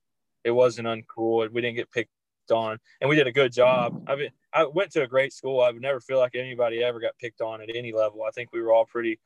It 0.44 0.52
wasn't 0.52 0.88
uncool. 0.88 1.52
We 1.52 1.62
didn't 1.62 1.78
get 1.78 1.92
picked 1.92 2.12
on, 2.52 2.80
and 3.02 3.10
we 3.10 3.16
did 3.16 3.28
a 3.28 3.32
good 3.32 3.52
job. 3.52 4.04
I 4.08 4.16
mean, 4.16 4.30
I 4.54 4.66
went 4.66 4.92
to 4.92 5.04
a 5.04 5.08
great 5.08 5.34
school. 5.34 5.62
I 5.62 5.72
would 5.72 5.82
never 5.82 6.00
feel 6.00 6.20
like 6.20 6.36
anybody 6.36 6.84
ever 6.84 7.00
got 7.00 7.18
picked 7.20 7.42
on 7.42 7.62
at 7.62 7.70
any 7.74 7.94
level. 7.94 8.24
I 8.24 8.32
think 8.32 8.52
we 8.52 8.62
were 8.62 8.74
all 8.74 8.86
pretty, 8.86 9.20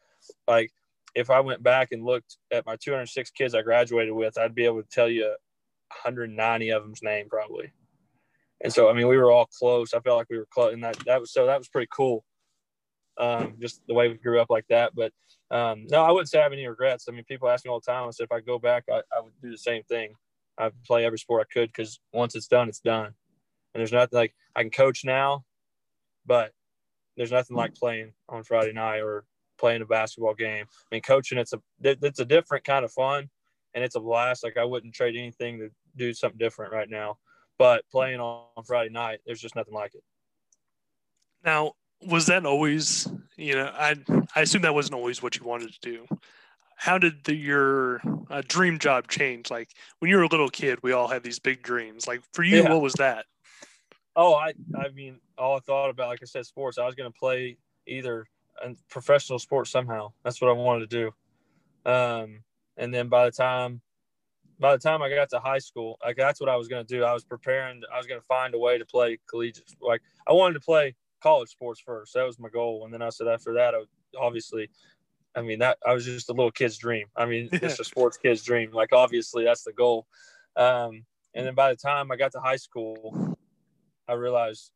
like, 0.47 0.71
if 1.13 1.29
I 1.29 1.39
went 1.39 1.61
back 1.61 1.91
and 1.91 2.03
looked 2.03 2.37
at 2.51 2.65
my 2.65 2.75
206 2.75 3.31
kids 3.31 3.53
I 3.53 3.61
graduated 3.61 4.13
with, 4.13 4.37
I'd 4.37 4.55
be 4.55 4.65
able 4.65 4.81
to 4.81 4.89
tell 4.89 5.09
you 5.09 5.25
190 6.03 6.69
of 6.69 6.83
them's 6.83 7.03
name 7.03 7.27
probably 7.29 7.73
and 8.63 8.71
so 8.71 8.89
I 8.89 8.93
mean 8.93 9.07
we 9.07 9.17
were 9.17 9.31
all 9.31 9.47
close. 9.47 9.93
I 9.93 9.99
felt 9.99 10.17
like 10.17 10.29
we 10.29 10.37
were 10.37 10.47
close, 10.51 10.73
and 10.73 10.83
that 10.83 10.97
that 11.05 11.19
was 11.19 11.31
so 11.31 11.45
that 11.45 11.57
was 11.57 11.67
pretty 11.67 11.89
cool. 11.91 12.23
Um, 13.17 13.55
just 13.59 13.81
the 13.87 13.93
way 13.93 14.07
we 14.07 14.15
grew 14.15 14.39
up 14.39 14.49
like 14.49 14.65
that. 14.69 14.93
But 14.95 15.11
um, 15.51 15.85
no, 15.89 16.03
I 16.03 16.11
wouldn't 16.11 16.29
say 16.29 16.39
I 16.39 16.43
have 16.43 16.53
any 16.53 16.65
regrets. 16.67 17.05
I 17.07 17.11
mean, 17.11 17.23
people 17.25 17.49
ask 17.49 17.65
me 17.65 17.71
all 17.71 17.79
the 17.79 17.91
time. 17.91 18.07
I 18.07 18.11
said 18.11 18.23
if 18.23 18.31
I 18.31 18.39
go 18.39 18.57
back, 18.57 18.85
I, 18.89 19.01
I 19.15 19.21
would 19.21 19.33
do 19.41 19.51
the 19.51 19.57
same 19.57 19.83
thing. 19.83 20.13
I 20.57 20.71
play 20.85 21.05
every 21.05 21.19
sport 21.19 21.47
I 21.49 21.53
could 21.53 21.69
because 21.69 21.99
once 22.13 22.35
it's 22.35 22.47
done, 22.47 22.69
it's 22.69 22.79
done. 22.79 23.13
And 23.73 23.79
there's 23.79 23.91
nothing 23.91 24.17
like 24.17 24.33
I 24.55 24.61
can 24.61 24.71
coach 24.71 25.03
now, 25.05 25.45
but 26.25 26.51
there's 27.17 27.31
nothing 27.31 27.55
like 27.55 27.75
playing 27.75 28.13
on 28.29 28.43
Friday 28.43 28.73
night 28.73 28.99
or 28.99 29.25
playing 29.57 29.81
a 29.81 29.85
basketball 29.85 30.33
game. 30.33 30.65
I 30.69 30.95
mean, 30.95 31.01
coaching 31.01 31.37
it's 31.37 31.53
a 31.53 31.61
it's 31.81 32.19
a 32.19 32.25
different 32.25 32.63
kind 32.63 32.83
of 32.83 32.91
fun, 32.91 33.29
and 33.73 33.83
it's 33.83 33.95
a 33.95 33.99
blast. 33.99 34.43
Like 34.43 34.57
I 34.57 34.65
wouldn't 34.65 34.93
trade 34.93 35.15
anything 35.15 35.59
to 35.59 35.69
do 35.95 36.13
something 36.13 36.37
different 36.37 36.73
right 36.73 36.89
now. 36.89 37.17
But 37.57 37.83
playing 37.91 38.19
on 38.19 38.63
Friday 38.65 38.89
night, 38.89 39.19
there's 39.25 39.41
just 39.41 39.55
nothing 39.55 39.73
like 39.73 39.93
it. 39.93 40.03
Now, 41.43 41.73
was 42.05 42.25
that 42.27 42.46
always, 42.46 43.08
you 43.38 43.55
know, 43.55 43.72
I 43.74 43.96
I 44.36 44.41
assume 44.41 44.62
that 44.63 44.74
wasn't 44.74 44.96
always 44.96 45.22
what 45.22 45.38
you 45.38 45.46
wanted 45.46 45.74
to 45.74 45.79
do. 45.81 46.05
How 46.75 46.98
did 46.98 47.24
the, 47.25 47.36
your 47.36 48.01
uh, 48.29 48.41
dream 48.48 48.79
job 48.79 49.08
change? 49.08 49.51
Like 49.51 49.70
when 50.00 50.10
you 50.10 50.17
were 50.17 50.24
a 50.24 50.27
little 50.27 50.50
kid, 50.50 50.79
we 50.81 50.93
all 50.93 51.08
had 51.08 51.24
these 51.24 51.38
big 51.38 51.62
dreams. 51.62 52.08
Like 52.08 52.22
for 52.34 52.43
you, 52.43 52.63
yeah. 52.63 52.70
what 52.70 52.81
was 52.81 52.93
that? 52.93 53.25
Oh, 54.15 54.34
I 54.34 54.53
I 54.75 54.89
mean, 54.89 55.20
all 55.38 55.58
I 55.58 55.60
thought 55.60 55.89
about, 55.89 56.08
like 56.08 56.20
I 56.22 56.25
said, 56.25 56.46
sports. 56.46 56.77
I 56.77 56.86
was 56.86 56.96
going 56.96 57.12
to 57.12 57.17
play 57.17 57.58
either 57.88 58.25
a 58.63 58.75
professional 58.89 59.39
sports 59.39 59.70
somehow. 59.70 60.12
That's 60.24 60.41
what 60.41 60.50
I 60.50 60.53
wanted 60.53 60.89
to 60.89 61.12
do. 61.86 61.91
Um, 61.91 62.43
and 62.77 62.93
then 62.93 63.10
by 63.10 63.25
the 63.25 63.31
time 63.31 63.81
by 64.60 64.74
the 64.74 64.79
time 64.79 65.01
I 65.01 65.10
got 65.10 65.29
to 65.31 65.39
high 65.39 65.60
school, 65.60 65.98
like 66.05 66.17
that's 66.17 66.39
what 66.39 66.50
I 66.50 66.55
was 66.55 66.67
going 66.67 66.86
to 66.86 66.96
do. 66.98 67.03
I 67.03 67.13
was 67.13 67.24
preparing. 67.24 67.81
I 67.93 67.98
was 67.98 68.05
going 68.05 68.20
to 68.20 68.25
find 68.27 68.53
a 68.53 68.60
way 68.60 68.77
to 68.77 68.86
play 68.86 69.20
collegiate. 69.27 69.65
Like 69.81 70.01
I 70.27 70.34
wanted 70.34 70.53
to 70.55 70.60
play 70.60 70.96
college 71.21 71.49
sports 71.49 71.79
first. 71.79 72.13
That 72.13 72.25
was 72.25 72.39
my 72.39 72.49
goal. 72.49 72.83
And 72.85 72.93
then 72.93 73.01
I 73.01 73.09
said 73.09 73.27
after 73.27 73.53
that, 73.53 73.73
I 73.73 73.79
would, 73.79 73.87
obviously, 74.19 74.69
I 75.35 75.41
mean 75.41 75.59
that 75.59 75.77
I 75.85 75.93
was 75.93 76.05
just 76.05 76.29
a 76.29 76.33
little 76.33 76.51
kid's 76.51 76.77
dream. 76.77 77.07
I 77.15 77.25
mean, 77.25 77.49
it's 77.53 77.79
a 77.79 77.83
sports 77.83 78.17
kid's 78.17 78.43
dream. 78.43 78.71
Like 78.71 78.93
obviously, 78.93 79.43
that's 79.43 79.63
the 79.63 79.73
goal. 79.73 80.07
Um, 80.55 81.05
and 81.33 81.45
then 81.45 81.55
by 81.55 81.69
the 81.69 81.77
time 81.77 82.11
I 82.11 82.17
got 82.17 82.33
to 82.33 82.39
high 82.39 82.57
school, 82.57 83.37
I 84.07 84.13
realized 84.13 84.71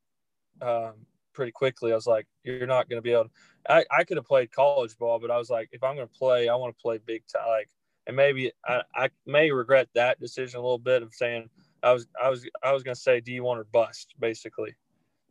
um, 0.62 0.94
pretty 1.34 1.52
quickly 1.52 1.92
I 1.92 1.96
was 1.96 2.08
like, 2.08 2.28
you're 2.44 2.68
not 2.68 2.88
going 2.90 2.98
to 2.98 3.02
be 3.02 3.12
able. 3.12 3.26
To, 3.26 3.30
I 3.70 3.86
I 3.92 4.04
could 4.04 4.18
have 4.18 4.26
played 4.26 4.52
college 4.52 4.98
ball, 4.98 5.20
but 5.20 5.32
I 5.32 5.38
was 5.38 5.50
like, 5.50 5.70
if 5.72 5.84
I'm 5.84 5.96
going 5.96 6.08
to 6.08 6.14
play, 6.14 6.48
I 6.48 6.56
want 6.56 6.76
to 6.76 6.82
play 6.82 7.00
big 7.06 7.24
time. 7.28 7.48
Like 7.48 7.70
and 8.08 8.16
maybe 8.16 8.52
I, 8.66 8.82
I 8.94 9.10
may 9.26 9.52
regret 9.52 9.88
that 9.96 10.20
decision 10.20 10.60
a 10.60 10.62
little 10.62 10.78
bit 10.78 11.02
of 11.02 11.14
saying 11.14 11.50
I 11.84 11.94
was 11.94 12.08
I 12.22 12.30
was 12.30 12.46
I 12.64 12.72
was 12.72 12.84
gonna 12.84 12.96
say 12.96 13.20
D 13.20 13.40
one 13.40 13.58
or 13.58 13.64
bust 13.66 14.14
basically. 14.20 14.76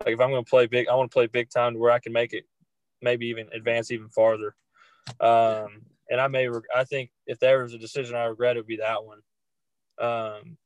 Like 0.00 0.14
if 0.14 0.20
I'm 0.20 0.30
gonna 0.30 0.44
play 0.44 0.66
big, 0.66 0.88
I 0.88 0.94
want 0.94 1.10
to 1.10 1.14
play 1.14 1.26
big 1.26 1.50
time 1.50 1.74
to 1.74 1.78
where 1.78 1.92
I 1.92 1.98
can 1.98 2.12
make 2.12 2.32
it, 2.32 2.44
maybe 3.02 3.26
even 3.26 3.48
advance 3.52 3.90
even 3.90 4.08
farther. 4.08 4.54
Um, 5.20 5.82
and 6.10 6.20
I 6.20 6.28
may 6.28 6.48
I 6.74 6.84
think 6.84 7.10
if 7.26 7.38
there 7.38 7.62
was 7.62 7.74
a 7.74 7.78
decision 7.78 8.16
I 8.16 8.24
regret, 8.24 8.56
it 8.56 8.60
would 8.60 8.66
be 8.66 8.78
that 8.78 9.04
one. 9.04 9.20
Um, 10.00 10.56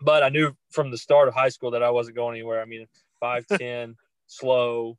but 0.00 0.22
I 0.22 0.28
knew 0.28 0.56
from 0.70 0.90
the 0.90 0.98
start 0.98 1.28
of 1.28 1.34
high 1.34 1.48
school 1.48 1.70
that 1.72 1.82
I 1.82 1.90
wasn't 1.90 2.16
going 2.16 2.36
anywhere. 2.36 2.60
I 2.60 2.64
mean, 2.64 2.86
five 3.20 3.46
ten, 3.58 3.96
slow, 4.26 4.98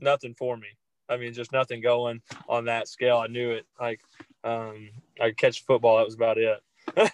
nothing 0.00 0.34
for 0.34 0.56
me. 0.56 0.68
I 1.08 1.16
mean, 1.16 1.34
just 1.34 1.52
nothing 1.52 1.82
going 1.82 2.22
on 2.48 2.64
that 2.66 2.88
scale. 2.88 3.18
I 3.18 3.26
knew 3.26 3.50
it. 3.50 3.66
Like 3.80 4.00
um, 4.42 4.90
I 5.20 5.28
could 5.28 5.38
catch 5.38 5.64
football. 5.64 5.98
That 5.98 6.06
was 6.06 6.14
about 6.14 6.38
it. 6.38 6.62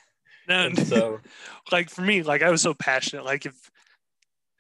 no, 0.49 0.75
so 0.75 1.21
like 1.73 1.91
for 1.91 2.03
me, 2.03 2.23
like 2.23 2.43
I 2.43 2.51
was 2.51 2.63
so 2.63 2.75
passionate. 2.75 3.25
Like 3.25 3.47
if, 3.47 3.70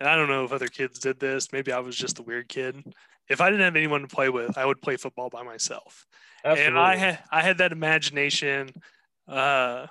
and 0.00 0.08
I 0.08 0.16
don't 0.16 0.28
know 0.28 0.44
if 0.44 0.52
other 0.52 0.68
kids 0.68 0.98
did 0.98 1.20
this. 1.20 1.52
Maybe 1.52 1.72
I 1.72 1.78
was 1.78 1.94
just 1.94 2.16
the 2.16 2.22
weird 2.22 2.48
kid. 2.48 2.82
If 3.28 3.40
I 3.40 3.50
didn't 3.50 3.64
have 3.64 3.76
anyone 3.76 4.00
to 4.00 4.08
play 4.08 4.30
with, 4.30 4.56
I 4.58 4.64
would 4.64 4.80
play 4.80 4.96
football 4.96 5.28
by 5.28 5.42
myself. 5.42 6.06
Absolutely. 6.44 6.66
And 6.66 6.78
I 6.78 6.96
had 6.96 7.18
I 7.30 7.42
had 7.42 7.58
that 7.58 7.72
imagination. 7.72 8.70
Uh, 9.28 9.86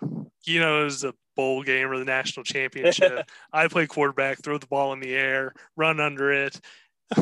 you 0.46 0.60
know, 0.60 0.82
it 0.82 0.86
was 0.86 1.04
a 1.04 1.14
bowl 1.36 1.64
game 1.64 1.90
or 1.90 2.00
the 2.00 2.06
national 2.06 2.44
championship. 2.44 3.30
I 3.54 3.68
play 3.68 3.88
quarterback, 3.88 4.44
throw 4.44 4.58
the 4.58 4.68
ball 4.68 4.92
in 4.94 5.00
the 5.00 5.14
air, 5.14 5.54
run 5.78 6.00
under 6.00 6.32
it. 6.32 6.60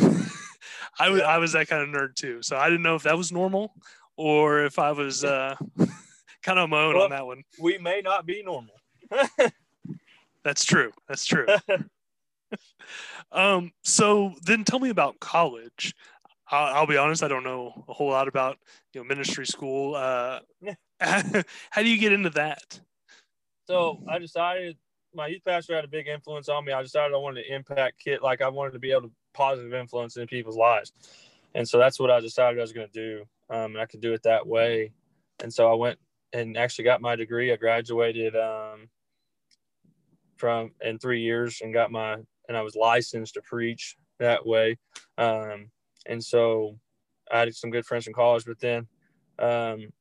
I 1.00 1.10
was 1.10 1.22
I 1.22 1.38
was 1.38 1.52
that 1.52 1.68
kind 1.68 1.84
of 1.84 1.90
nerd 1.90 2.16
too. 2.16 2.42
So 2.42 2.58
I 2.58 2.70
didn't 2.70 2.84
know 2.84 2.96
if 2.96 3.04
that 3.04 3.18
was 3.18 3.32
normal 3.32 3.74
or 4.16 4.64
if 4.64 4.80
I 4.80 4.92
was 4.94 5.24
uh, 5.26 5.56
kind 6.42 6.58
of 6.58 6.70
my 6.70 6.84
own 6.84 6.96
well, 6.96 7.04
on 7.04 7.10
that 7.12 7.26
one. 7.26 7.44
We 7.60 7.78
may 7.78 8.02
not 8.02 8.26
be 8.26 8.42
normal. 8.44 8.74
That's 10.44 10.64
true. 10.64 10.94
That's 11.10 11.26
true. 11.26 11.46
Um, 13.32 13.72
so 13.84 14.34
then 14.44 14.64
tell 14.64 14.80
me 14.80 14.90
about 14.90 15.20
college. 15.20 15.94
I'll, 16.50 16.76
I'll, 16.76 16.88
be 16.88 16.98
honest, 16.98 17.24
I 17.24 17.28
don't 17.28 17.44
know 17.44 17.86
a 17.88 17.94
whole 17.94 18.10
lot 18.10 18.28
about 18.28 18.58
you 18.94 19.02
know 19.02 19.08
ministry 19.08 19.46
school. 19.46 19.96
Uh, 19.96 20.40
how 21.00 21.82
do 21.82 21.90
you 21.90 21.98
get 21.98 22.14
into 22.14 22.30
that? 22.32 22.80
So 23.68 24.02
I 24.10 24.18
decided 24.18 24.78
my 25.14 25.28
youth 25.28 25.44
pastor 25.46 25.76
had 25.76 25.84
a 25.84 25.90
big 25.90 26.08
influence 26.08 26.48
on 26.48 26.64
me. 26.64 26.72
I 26.72 26.82
decided 26.82 27.14
I 27.14 27.18
wanted 27.18 27.44
to 27.44 27.54
impact 27.54 28.00
kid, 28.00 28.22
like 28.22 28.42
I 28.42 28.50
wanted 28.50 28.72
to 28.72 28.80
be 28.80 28.92
able 28.92 29.04
to 29.04 29.12
positive 29.34 29.74
influence 29.74 30.18
in 30.18 30.26
people's 30.28 30.58
lives, 30.58 30.94
and 31.54 31.68
so 31.68 31.78
that's 31.78 32.00
what 32.00 32.10
I 32.10 32.20
decided 32.20 32.60
I 32.60 32.62
was 32.62 32.74
going 32.74 32.88
to 32.88 32.94
do 32.94 33.26
um, 33.50 33.74
and 33.74 33.80
I 33.80 33.86
could 33.86 34.02
do 34.02 34.14
it 34.14 34.24
that 34.24 34.46
way. 34.46 34.92
And 35.40 35.54
so 35.54 35.72
I 35.72 35.76
went 35.76 36.00
and 36.34 36.58
actually 36.58 36.86
got 36.86 37.02
my 37.02 37.16
degree. 37.16 37.52
I 37.52 37.56
graduated 37.56 38.36
um, 38.36 38.90
from 40.38 40.72
in 40.82 41.00
three 41.00 41.22
years 41.22 41.62
and 41.62 41.74
got 41.74 41.92
my 41.92 42.18
and 42.48 42.58
I 42.58 42.62
was 42.62 42.76
licensed 42.76 43.34
to 43.36 43.42
preach 43.42 43.96
that 44.20 44.46
way. 44.46 44.78
Um, 45.18 45.70
and 46.06 46.24
so 46.24 46.78
I 47.32 47.40
had 47.40 47.56
some 47.56 47.72
good 47.72 47.86
friends 47.86 48.06
from 48.06 48.14
college, 48.14 48.46
but 48.46 48.60
then 48.60 48.88
um, 49.40 49.92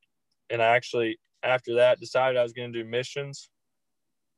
and 0.50 0.62
I 0.62 0.76
actually 0.76 1.18
after 1.42 1.74
that 1.74 2.00
decided 2.00 2.38
I 2.38 2.42
was 2.42 2.52
going 2.52 2.72
to 2.72 2.82
do 2.82 2.88
missions 2.88 3.50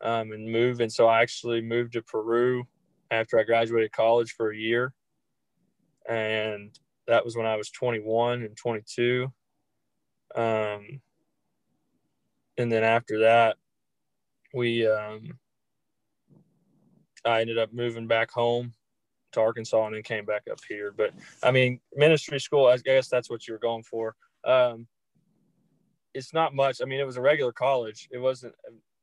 um, 0.02 0.32
and 0.32 0.50
move. 0.50 0.80
And 0.80 0.92
so 0.92 1.06
I 1.06 1.22
actually 1.22 1.60
moved 1.60 1.94
to 1.94 2.02
Peru 2.02 2.64
after 3.10 3.38
I 3.38 3.44
graduated 3.44 3.92
college 3.92 4.32
for 4.32 4.50
a 4.50 4.56
year. 4.56 4.92
And 6.08 6.78
that 7.06 7.24
was 7.24 7.36
when 7.36 7.46
I 7.46 7.56
was 7.56 7.70
21 7.70 8.42
and 8.42 8.56
22. 8.56 9.32
Um, 10.34 11.00
and 12.56 12.70
then 12.70 12.84
after 12.84 13.20
that, 13.20 13.56
we, 14.54 14.86
um, 14.86 15.38
I 17.24 17.40
ended 17.40 17.58
up 17.58 17.72
moving 17.72 18.06
back 18.06 18.30
home 18.30 18.72
to 19.32 19.40
Arkansas 19.40 19.86
and 19.86 19.94
then 19.94 20.02
came 20.02 20.24
back 20.24 20.42
up 20.50 20.60
here. 20.68 20.92
But 20.96 21.12
I 21.42 21.50
mean, 21.50 21.80
ministry 21.94 22.40
school, 22.40 22.66
I 22.66 22.76
guess 22.78 23.08
that's 23.08 23.30
what 23.30 23.46
you 23.46 23.54
were 23.54 23.58
going 23.58 23.82
for. 23.82 24.14
Um, 24.44 24.86
it's 26.14 26.32
not 26.32 26.54
much. 26.54 26.80
I 26.82 26.86
mean, 26.86 27.00
it 27.00 27.06
was 27.06 27.16
a 27.16 27.22
regular 27.22 27.52
college. 27.52 28.08
It 28.10 28.18
wasn't, 28.18 28.54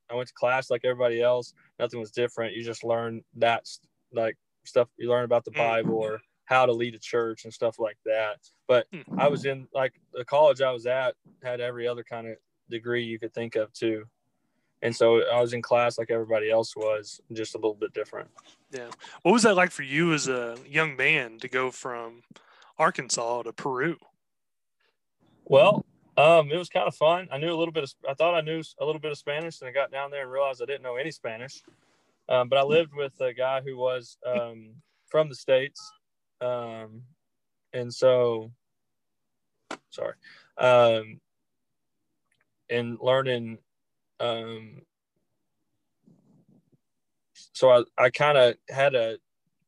I 0.10 0.16
went 0.16 0.28
to 0.28 0.34
class 0.34 0.70
like 0.70 0.82
everybody 0.84 1.22
else. 1.22 1.54
Nothing 1.80 2.00
was 2.00 2.12
different. 2.12 2.56
You 2.56 2.64
just 2.64 2.84
learn 2.84 3.22
that 3.36 3.66
like 4.14 4.38
stuff 4.66 4.88
you 4.98 5.10
learn 5.10 5.26
about 5.26 5.46
the 5.46 5.52
mm. 5.52 5.58
Bible 5.58 5.96
or 5.96 6.20
how 6.46 6.66
to 6.66 6.72
lead 6.72 6.96
a 6.96 7.00
church 7.00 7.44
and 7.44 7.54
stuff 7.54 7.80
like 7.80 7.98
that. 8.06 8.38
But 8.68 8.88
hmm. 8.94 9.20
I 9.20 9.28
was 9.28 9.46
in 9.46 9.68
like 9.74 9.94
the 10.14 10.26
college 10.26 10.62
I 10.62 10.72
was 10.72 10.86
at 10.86 11.16
had 11.44 11.60
every 11.60 11.88
other 11.88 12.04
kind 12.04 12.28
of 12.28 12.36
degree 12.70 13.04
you 13.04 13.20
could 13.20 13.34
think 13.34 13.56
of 13.56 13.74
too. 13.74 14.06
And 14.82 14.96
so 14.96 15.22
I 15.30 15.42
was 15.42 15.54
in 15.54 15.62
class 15.62 15.98
like 15.98 16.12
everybody 16.12 16.52
else 16.52 16.76
was, 16.76 17.20
just 17.34 17.56
a 17.56 17.58
little 17.58 17.76
bit 17.76 17.94
different. 17.94 18.30
Yeah. 18.72 18.90
What 19.24 19.32
was 19.32 19.44
that 19.44 19.56
like 19.56 19.72
for 19.72 19.84
you 19.84 20.14
as 20.14 20.28
a 20.28 20.58
young 20.68 20.96
man 20.96 21.40
to 21.40 21.48
go 21.48 21.72
from 21.72 22.22
Arkansas 22.78 23.44
to 23.44 23.54
Peru? 23.54 23.98
Well, 25.46 25.86
um, 26.18 26.52
it 26.52 26.58
was 26.58 26.70
kind 26.70 26.88
of 26.88 26.96
fun. 26.96 27.28
I 27.32 27.38
knew 27.38 27.54
a 27.54 27.58
little 27.58 27.72
bit 27.72 27.84
of, 27.84 27.94
I 28.08 28.14
thought 28.14 28.36
I 28.36 28.42
knew 28.42 28.62
a 28.80 28.86
little 28.86 29.02
bit 29.02 29.12
of 29.12 29.18
Spanish 29.18 29.62
and 29.62 29.70
I 29.70 29.72
got 29.72 29.92
down 29.92 30.12
there 30.12 30.24
and 30.24 30.32
realized 30.32 30.62
I 30.62 30.66
didn't 30.66 30.84
know 30.84 30.96
any 30.96 31.12
Spanish. 31.12 31.64
Um, 32.28 32.50
but 32.50 32.58
I 32.58 32.64
lived 32.64 32.94
with 32.94 33.20
a 33.22 33.34
guy 33.34 33.62
who 33.62 33.78
was 33.78 34.18
um, 34.26 34.72
from 35.08 35.30
the 35.30 35.36
States 35.36 35.82
um, 36.42 37.02
and 37.74 37.94
so, 37.94 38.52
sorry, 39.90 40.16
um, 40.58 41.20
and 42.70 42.98
learning, 43.02 43.58
um, 44.20 44.82
so 47.54 47.70
I, 47.72 47.84
I 47.98 48.10
kind 48.10 48.38
of 48.38 48.56
had 48.70 48.96
a 48.96 49.18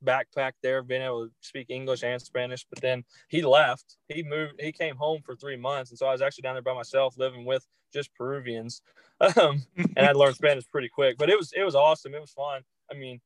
backpack 0.03 0.53
there, 0.61 0.83
being 0.83 1.01
able 1.01 1.27
to 1.27 1.31
speak 1.41 1.69
English 1.69 2.03
and 2.03 2.21
Spanish. 2.21 2.65
But 2.69 2.81
then 2.81 3.03
he 3.29 3.41
left. 3.41 3.97
He 4.07 4.23
moved. 4.23 4.55
He 4.59 4.71
came 4.71 4.95
home 4.95 5.21
for 5.25 5.35
three 5.35 5.57
months, 5.57 5.91
and 5.91 5.97
so 5.97 6.07
I 6.07 6.11
was 6.11 6.21
actually 6.21 6.43
down 6.43 6.55
there 6.55 6.61
by 6.61 6.73
myself, 6.73 7.17
living 7.17 7.45
with 7.45 7.65
just 7.93 8.13
Peruvians. 8.15 8.81
Um, 9.19 9.63
and 9.95 10.05
I 10.05 10.11
learned 10.11 10.35
Spanish 10.35 10.69
pretty 10.69 10.89
quick. 10.89 11.17
But 11.17 11.31
it 11.31 11.39
was 11.39 11.51
it 11.55 11.63
was 11.63 11.73
awesome. 11.73 12.13
It 12.13 12.21
was 12.21 12.33
fun. 12.33 12.61
I 12.91 12.93
mean, 12.93 13.19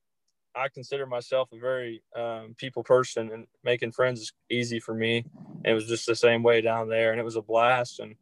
I 0.55 0.69
consider 0.69 1.05
myself 1.05 1.49
a 1.51 1.59
very 1.59 2.01
um, 2.15 2.55
people 2.57 2.81
person, 2.81 3.29
and 3.33 3.45
making 3.65 3.91
friends 3.91 4.21
is 4.21 4.31
easy 4.49 4.79
for 4.79 4.93
me. 4.93 5.25
It 5.65 5.73
was 5.73 5.87
just 5.87 6.05
the 6.05 6.15
same 6.15 6.43
way 6.43 6.61
down 6.61 6.87
there, 6.87 7.11
and 7.11 7.19
it 7.19 7.25
was 7.25 7.35
a 7.35 7.41
blast. 7.41 7.99
And 7.99 8.15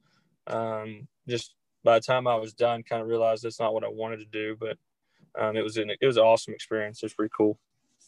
um, 0.48 1.08
just 1.28 1.54
by 1.84 2.00
the 2.00 2.06
time 2.06 2.28
I 2.28 2.36
was 2.36 2.54
done, 2.54 2.84
kind 2.84 3.02
of 3.02 3.08
realized 3.08 3.44
that's 3.44 3.60
not 3.60 3.74
what 3.74 3.84
I 3.84 3.90
wanted 3.90 4.18
to 4.18 4.26
do, 4.26 4.56
but 4.60 4.78
um, 5.40 5.56
it 5.56 5.64
was 5.64 5.78
an 5.78 5.90
it 5.90 6.06
was 6.06 6.18
an 6.18 6.24
awesome 6.24 6.54
experience. 6.54 7.02
It's 7.04 7.14
pretty 7.14 7.32
cool. 7.36 7.60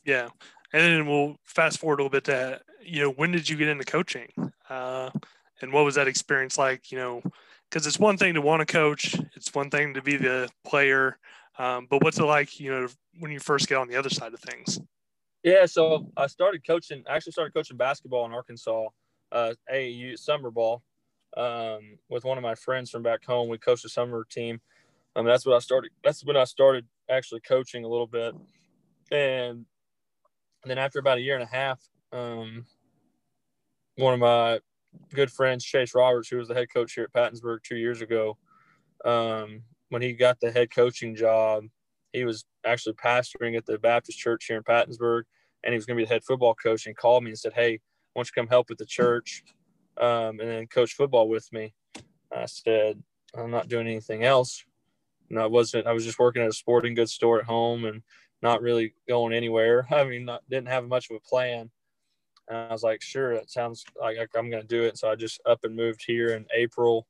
Yeah, 0.06 0.30
and 0.74 0.82
then 0.82 1.08
we'll 1.08 1.38
fast 1.46 1.80
forward 1.80 2.00
a 2.00 2.04
little 2.04 2.10
bit 2.10 2.26
to 2.26 2.62
you 2.84 3.02
know 3.02 3.12
when 3.12 3.32
did 3.32 3.48
you 3.48 3.56
get 3.56 3.68
into 3.68 3.86
coaching, 3.86 4.30
uh, 4.70 5.10
and 5.62 5.72
what 5.72 5.86
was 5.86 5.96
that 5.96 6.08
experience 6.08 6.58
like? 6.58 6.92
You 6.92 6.98
know, 6.98 7.22
because 7.70 7.88
it's 7.88 8.00
one 8.00 8.18
thing 8.18 8.34
to 8.34 8.42
want 8.42 8.60
to 8.60 8.72
coach, 8.72 9.16
it's 9.36 9.54
one 9.54 9.70
thing 9.70 9.94
to 9.94 10.02
be 10.02 10.18
the 10.18 10.50
player. 10.66 11.18
Um, 11.58 11.88
but 11.90 12.04
what's 12.04 12.18
it 12.18 12.24
like, 12.24 12.60
you 12.60 12.72
know, 12.72 12.88
when 13.20 13.32
you 13.32 13.40
first 13.40 13.68
get 13.68 13.78
on 13.78 13.88
the 13.88 13.96
other 13.96 14.10
side 14.10 14.34
of 14.34 14.40
things? 14.40 14.80
Yeah, 15.44 15.66
so 15.66 16.08
I 16.18 16.28
started 16.28 16.66
coaching. 16.66 17.04
I 17.10 17.16
actually 17.16 17.34
started 17.34 17.54
coaching 17.54 17.78
basketball 17.78 18.26
in 18.26 18.32
Arkansas, 18.32 18.88
uh, 19.32 19.54
AAU 19.72 20.18
summer 20.18 20.52
ball, 20.52 20.82
um, 21.38 21.98
with 22.10 22.24
one 22.24 22.38
of 22.38 22.44
my 22.44 22.56
friends 22.56 22.90
from 22.90 23.04
back 23.04 23.26
home. 23.26 23.50
We 23.50 23.58
coached 23.58 23.86
a 23.86 23.90
summer 23.90 24.26
team. 24.30 24.62
That's 25.16 25.46
what 25.46 25.56
I 25.56 25.60
started. 25.60 25.92
That's 26.04 26.24
when 26.26 26.38
I 26.38 26.46
started 26.46 26.86
actually 27.10 27.42
coaching 27.42 27.84
a 27.84 27.88
little 27.88 28.08
bit, 28.08 28.34
and, 29.12 29.66
and 30.64 30.66
then 30.66 30.78
after 30.78 31.00
about 31.00 31.18
a 31.18 31.22
year 31.22 31.36
and 31.36 31.44
a 31.44 31.48
half, 31.48 31.82
um, 32.14 32.66
one 33.98 34.14
of 34.14 34.20
my 34.20 34.60
good 35.14 35.32
friends, 35.32 35.66
Chase 35.66 35.94
Roberts, 35.94 36.30
who 36.30 36.38
was 36.38 36.48
the 36.48 36.54
head 36.54 36.68
coach 36.74 36.94
here 36.94 37.04
at 37.04 37.14
Pattonsburg 37.14 37.64
two 37.64 37.76
years 37.76 38.02
ago, 38.02 38.38
um, 39.04 39.64
when 39.90 40.02
he 40.02 40.14
got 40.14 40.40
the 40.40 40.52
head 40.52 40.74
coaching 40.74 41.16
job, 41.16 41.66
he 42.14 42.24
was 42.24 42.46
actually 42.66 42.94
pastoring 42.94 43.58
at 43.58 43.66
the 43.66 43.78
Baptist 43.78 44.18
church 44.18 44.46
here 44.46 44.58
in 44.58 44.64
Pattonsburg, 44.64 45.24
and 45.64 45.74
he 45.74 45.78
was 45.78 45.86
going 45.86 45.98
to 45.98 46.02
be 46.02 46.06
the 46.06 46.14
head 46.14 46.24
football 46.24 46.56
coach. 46.56 46.86
And 46.86 46.96
called 46.96 47.24
me 47.24 47.32
and 47.32 47.40
said, 47.40 47.54
"Hey, 47.54 47.80
why 48.14 48.20
don't 48.20 48.28
you 48.28 48.32
come 48.34 48.48
help 48.48 48.70
with 48.70 48.78
the 48.78 48.86
church?" 48.86 49.44
Um, 49.98 50.40
and 50.40 50.50
then 50.50 50.68
coach 50.68 50.94
football 50.94 51.28
with 51.28 51.52
me. 51.52 51.74
I 52.32 52.46
said, 52.46 53.02
I'm 53.36 53.52
not 53.52 53.68
doing 53.68 53.88
anything 53.88 54.24
else. 54.24 54.64
And 55.30 55.40
I 55.40 55.46
wasn't, 55.46 55.88
I 55.88 55.94
was 55.94 56.06
just 56.06 56.20
working 56.20 56.42
at 56.42 56.50
a 56.50 56.54
sporting 56.54 56.94
goods 56.94 57.14
store 57.14 57.40
at 57.40 57.46
home 57.46 57.86
and 57.86 58.02
not 58.42 58.62
really 58.62 58.94
going 59.08 59.34
anywhere. 59.34 59.88
I 59.92 60.04
mean, 60.04 60.26
not, 60.26 60.42
didn't 60.50 60.70
have 60.70 60.88
much 60.88 61.10
of 61.10 61.16
a 61.16 61.20
plan. 61.20 61.70
And 62.48 62.58
I 62.58 62.72
was 62.72 62.84
like, 62.84 63.02
sure, 63.02 63.32
it 63.32 63.50
sounds 63.50 63.86
like 64.00 64.18
I'm 64.36 64.50
going 64.50 64.62
to 64.62 64.68
do 64.68 64.84
it. 64.84 64.98
So 64.98 65.10
I 65.10 65.16
just 65.16 65.40
up 65.46 65.60
and 65.64 65.76
moved 65.76 66.04
here 66.06 66.30
in 66.30 66.46
April, 66.54 67.08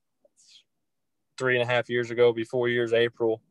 three 1.37 1.59
and 1.59 1.67
a 1.67 1.71
half 1.73 1.89
years 1.89 2.11
ago, 2.11 2.31
be 2.31 2.43
four 2.43 2.69
years 2.69 2.93
April. 2.93 3.41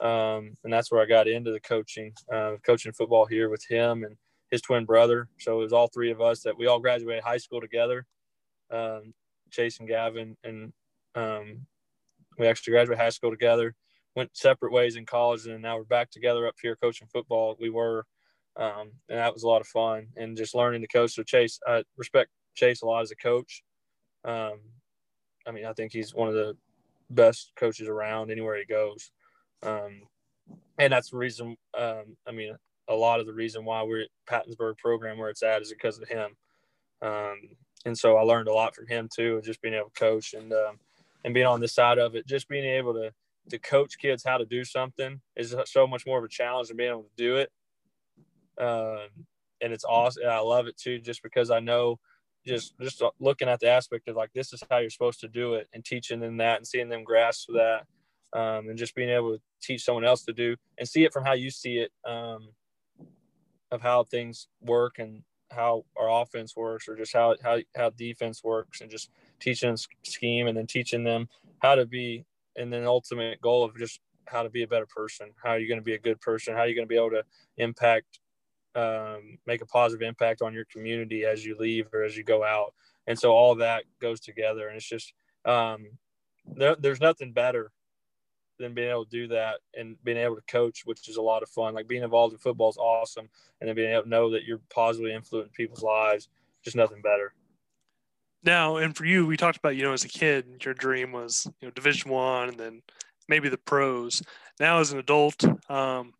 Um, 0.00 0.56
and 0.64 0.72
that's 0.72 0.90
where 0.90 1.00
I 1.00 1.06
got 1.06 1.28
into 1.28 1.52
the 1.52 1.60
coaching, 1.60 2.12
uh, 2.32 2.54
coaching 2.64 2.92
football 2.92 3.26
here 3.26 3.48
with 3.50 3.64
him 3.68 4.02
and 4.02 4.16
his 4.50 4.62
twin 4.62 4.84
brother. 4.84 5.28
So 5.38 5.60
it 5.60 5.62
was 5.62 5.72
all 5.72 5.88
three 5.88 6.10
of 6.10 6.20
us 6.20 6.42
that 6.42 6.58
we 6.58 6.66
all 6.66 6.80
graduated 6.80 7.22
high 7.22 7.36
school 7.38 7.60
together. 7.60 8.06
Um, 8.72 9.14
Chase 9.50 9.78
and 9.78 9.88
Gavin, 9.88 10.36
and 10.42 10.72
um, 11.14 11.66
we 12.38 12.46
actually 12.46 12.72
graduated 12.72 13.02
high 13.02 13.10
school 13.10 13.30
together. 13.30 13.74
Went 14.16 14.36
separate 14.36 14.72
ways 14.72 14.96
in 14.96 15.06
college, 15.06 15.46
and 15.46 15.62
now 15.62 15.76
we're 15.76 15.84
back 15.84 16.10
together 16.10 16.46
up 16.46 16.56
here 16.60 16.76
coaching 16.76 17.08
football. 17.12 17.56
We 17.60 17.70
were, 17.70 18.06
um, 18.56 18.92
and 19.08 19.18
that 19.18 19.32
was 19.32 19.42
a 19.42 19.48
lot 19.48 19.60
of 19.60 19.66
fun, 19.66 20.08
and 20.16 20.36
just 20.36 20.54
learning 20.54 20.82
to 20.82 20.88
coach. 20.88 21.14
So 21.14 21.22
Chase, 21.22 21.58
I 21.66 21.84
respect 21.96 22.30
Chase 22.54 22.82
a 22.82 22.86
lot 22.86 23.02
as 23.02 23.10
a 23.10 23.16
coach. 23.16 23.62
Um, 24.24 24.60
I 25.46 25.50
mean, 25.50 25.66
I 25.66 25.72
think 25.72 25.92
he's 25.92 26.14
one 26.14 26.28
of 26.28 26.34
the 26.34 26.56
best 27.10 27.52
coaches 27.56 27.88
around 27.88 28.30
anywhere 28.30 28.56
he 28.56 28.64
goes. 28.64 29.10
Um, 29.62 30.02
and 30.78 30.92
that's 30.92 31.10
the 31.10 31.16
reason, 31.16 31.56
um, 31.78 32.16
I 32.26 32.32
mean, 32.32 32.56
a 32.88 32.94
lot 32.94 33.20
of 33.20 33.26
the 33.26 33.32
reason 33.32 33.64
why 33.64 33.82
we're 33.82 34.02
at 34.02 34.08
Pattonsburg 34.28 34.78
program 34.78 35.18
where 35.18 35.30
it's 35.30 35.42
at 35.42 35.62
is 35.62 35.70
because 35.70 35.98
of 35.98 36.08
him. 36.08 36.36
Um, 37.00 37.38
and 37.84 37.96
so 37.96 38.16
I 38.16 38.22
learned 38.22 38.48
a 38.48 38.52
lot 38.52 38.74
from 38.74 38.86
him 38.86 39.08
too, 39.14 39.40
just 39.44 39.60
being 39.62 39.74
able 39.74 39.90
to 39.90 40.00
coach 40.00 40.34
and 40.34 40.52
um, 40.52 40.78
and 41.24 41.34
being 41.34 41.46
on 41.46 41.60
this 41.60 41.74
side 41.74 41.98
of 41.98 42.14
it. 42.14 42.26
Just 42.26 42.48
being 42.48 42.64
able 42.64 42.94
to 42.94 43.12
to 43.50 43.58
coach 43.58 43.98
kids 43.98 44.22
how 44.24 44.38
to 44.38 44.44
do 44.44 44.64
something 44.64 45.20
is 45.36 45.54
so 45.66 45.86
much 45.86 46.06
more 46.06 46.18
of 46.18 46.24
a 46.24 46.28
challenge 46.28 46.68
than 46.68 46.76
being 46.76 46.90
able 46.90 47.02
to 47.02 47.08
do 47.16 47.36
it. 47.36 47.50
Um, 48.58 49.26
and 49.60 49.72
it's 49.72 49.84
awesome. 49.84 50.24
I 50.28 50.38
love 50.38 50.66
it 50.66 50.76
too, 50.76 50.98
just 51.00 51.22
because 51.22 51.50
I 51.50 51.60
know 51.60 51.98
just 52.46 52.74
just 52.80 53.02
looking 53.20 53.48
at 53.48 53.60
the 53.60 53.68
aspect 53.68 54.08
of 54.08 54.16
like 54.16 54.32
this 54.32 54.52
is 54.52 54.62
how 54.70 54.78
you're 54.78 54.90
supposed 54.90 55.20
to 55.20 55.28
do 55.28 55.54
it 55.54 55.68
and 55.72 55.84
teaching 55.84 56.20
them 56.20 56.36
that 56.38 56.56
and 56.56 56.66
seeing 56.66 56.88
them 56.88 57.04
grasp 57.04 57.48
that 57.54 57.84
um, 58.32 58.68
and 58.68 58.78
just 58.78 58.94
being 58.94 59.10
able 59.10 59.36
to 59.36 59.42
teach 59.62 59.84
someone 59.84 60.04
else 60.04 60.24
to 60.24 60.32
do 60.32 60.56
and 60.78 60.88
see 60.88 61.04
it 61.04 61.12
from 61.12 61.24
how 61.24 61.34
you 61.34 61.50
see 61.50 61.78
it 61.78 61.92
um, 62.04 62.48
of 63.70 63.80
how 63.80 64.04
things 64.04 64.48
work 64.60 64.98
and 64.98 65.22
how 65.54 65.84
our 65.96 66.22
offense 66.22 66.56
works 66.56 66.88
or 66.88 66.96
just 66.96 67.12
how 67.12 67.36
how 67.42 67.58
how 67.76 67.90
defense 67.90 68.42
works 68.42 68.80
and 68.80 68.90
just 68.90 69.10
teaching 69.40 69.76
scheme 70.02 70.46
and 70.46 70.56
then 70.56 70.66
teaching 70.66 71.04
them 71.04 71.28
how 71.60 71.74
to 71.74 71.86
be 71.86 72.24
and 72.56 72.72
then 72.72 72.84
ultimate 72.84 73.40
goal 73.40 73.64
of 73.64 73.76
just 73.76 74.00
how 74.26 74.42
to 74.42 74.50
be 74.50 74.62
a 74.62 74.68
better 74.68 74.86
person. 74.86 75.30
How 75.42 75.50
are 75.50 75.58
you 75.58 75.68
going 75.68 75.80
to 75.80 75.84
be 75.84 75.94
a 75.94 75.98
good 75.98 76.20
person? 76.20 76.54
How 76.54 76.60
are 76.60 76.66
you 76.66 76.74
going 76.74 76.86
to 76.86 76.88
be 76.88 76.96
able 76.96 77.10
to 77.10 77.24
impact 77.58 78.18
um, 78.74 79.38
make 79.46 79.60
a 79.60 79.66
positive 79.66 80.06
impact 80.06 80.40
on 80.40 80.54
your 80.54 80.64
community 80.64 81.24
as 81.24 81.44
you 81.44 81.56
leave 81.58 81.86
or 81.92 82.02
as 82.02 82.16
you 82.16 82.24
go 82.24 82.44
out? 82.44 82.74
And 83.06 83.18
so 83.18 83.32
all 83.32 83.54
that 83.56 83.84
goes 84.00 84.20
together 84.20 84.68
and 84.68 84.76
it's 84.76 84.88
just 84.88 85.12
um, 85.44 85.86
there, 86.46 86.76
there's 86.76 87.00
nothing 87.00 87.32
better 87.32 87.70
than 88.62 88.74
being 88.74 88.90
able 88.90 89.04
to 89.04 89.10
do 89.10 89.28
that 89.28 89.60
and 89.74 89.96
being 90.04 90.16
able 90.16 90.36
to 90.36 90.42
coach, 90.42 90.82
which 90.84 91.08
is 91.08 91.16
a 91.16 91.22
lot 91.22 91.42
of 91.42 91.48
fun. 91.48 91.74
Like 91.74 91.88
being 91.88 92.02
involved 92.02 92.32
in 92.32 92.38
football 92.38 92.70
is 92.70 92.76
awesome, 92.78 93.28
and 93.60 93.68
then 93.68 93.76
being 93.76 93.92
able 93.92 94.04
to 94.04 94.08
know 94.08 94.30
that 94.30 94.44
you're 94.44 94.60
positively 94.72 95.12
influencing 95.14 95.52
people's 95.52 95.82
lives, 95.82 96.28
just 96.64 96.76
nothing 96.76 97.02
better. 97.02 97.34
Now, 98.44 98.76
and 98.76 98.96
for 98.96 99.04
you, 99.04 99.26
we 99.26 99.36
talked 99.36 99.58
about 99.58 99.76
you 99.76 99.82
know 99.82 99.92
as 99.92 100.04
a 100.04 100.08
kid, 100.08 100.62
your 100.64 100.74
dream 100.74 101.12
was 101.12 101.46
you 101.60 101.68
know 101.68 101.72
Division 101.72 102.10
One, 102.10 102.48
and 102.48 102.58
then 102.58 102.82
maybe 103.28 103.48
the 103.48 103.58
pros. 103.58 104.22
Now, 104.58 104.78
as 104.78 104.92
an 104.92 104.98
adult, 104.98 105.44
um, 105.70 106.14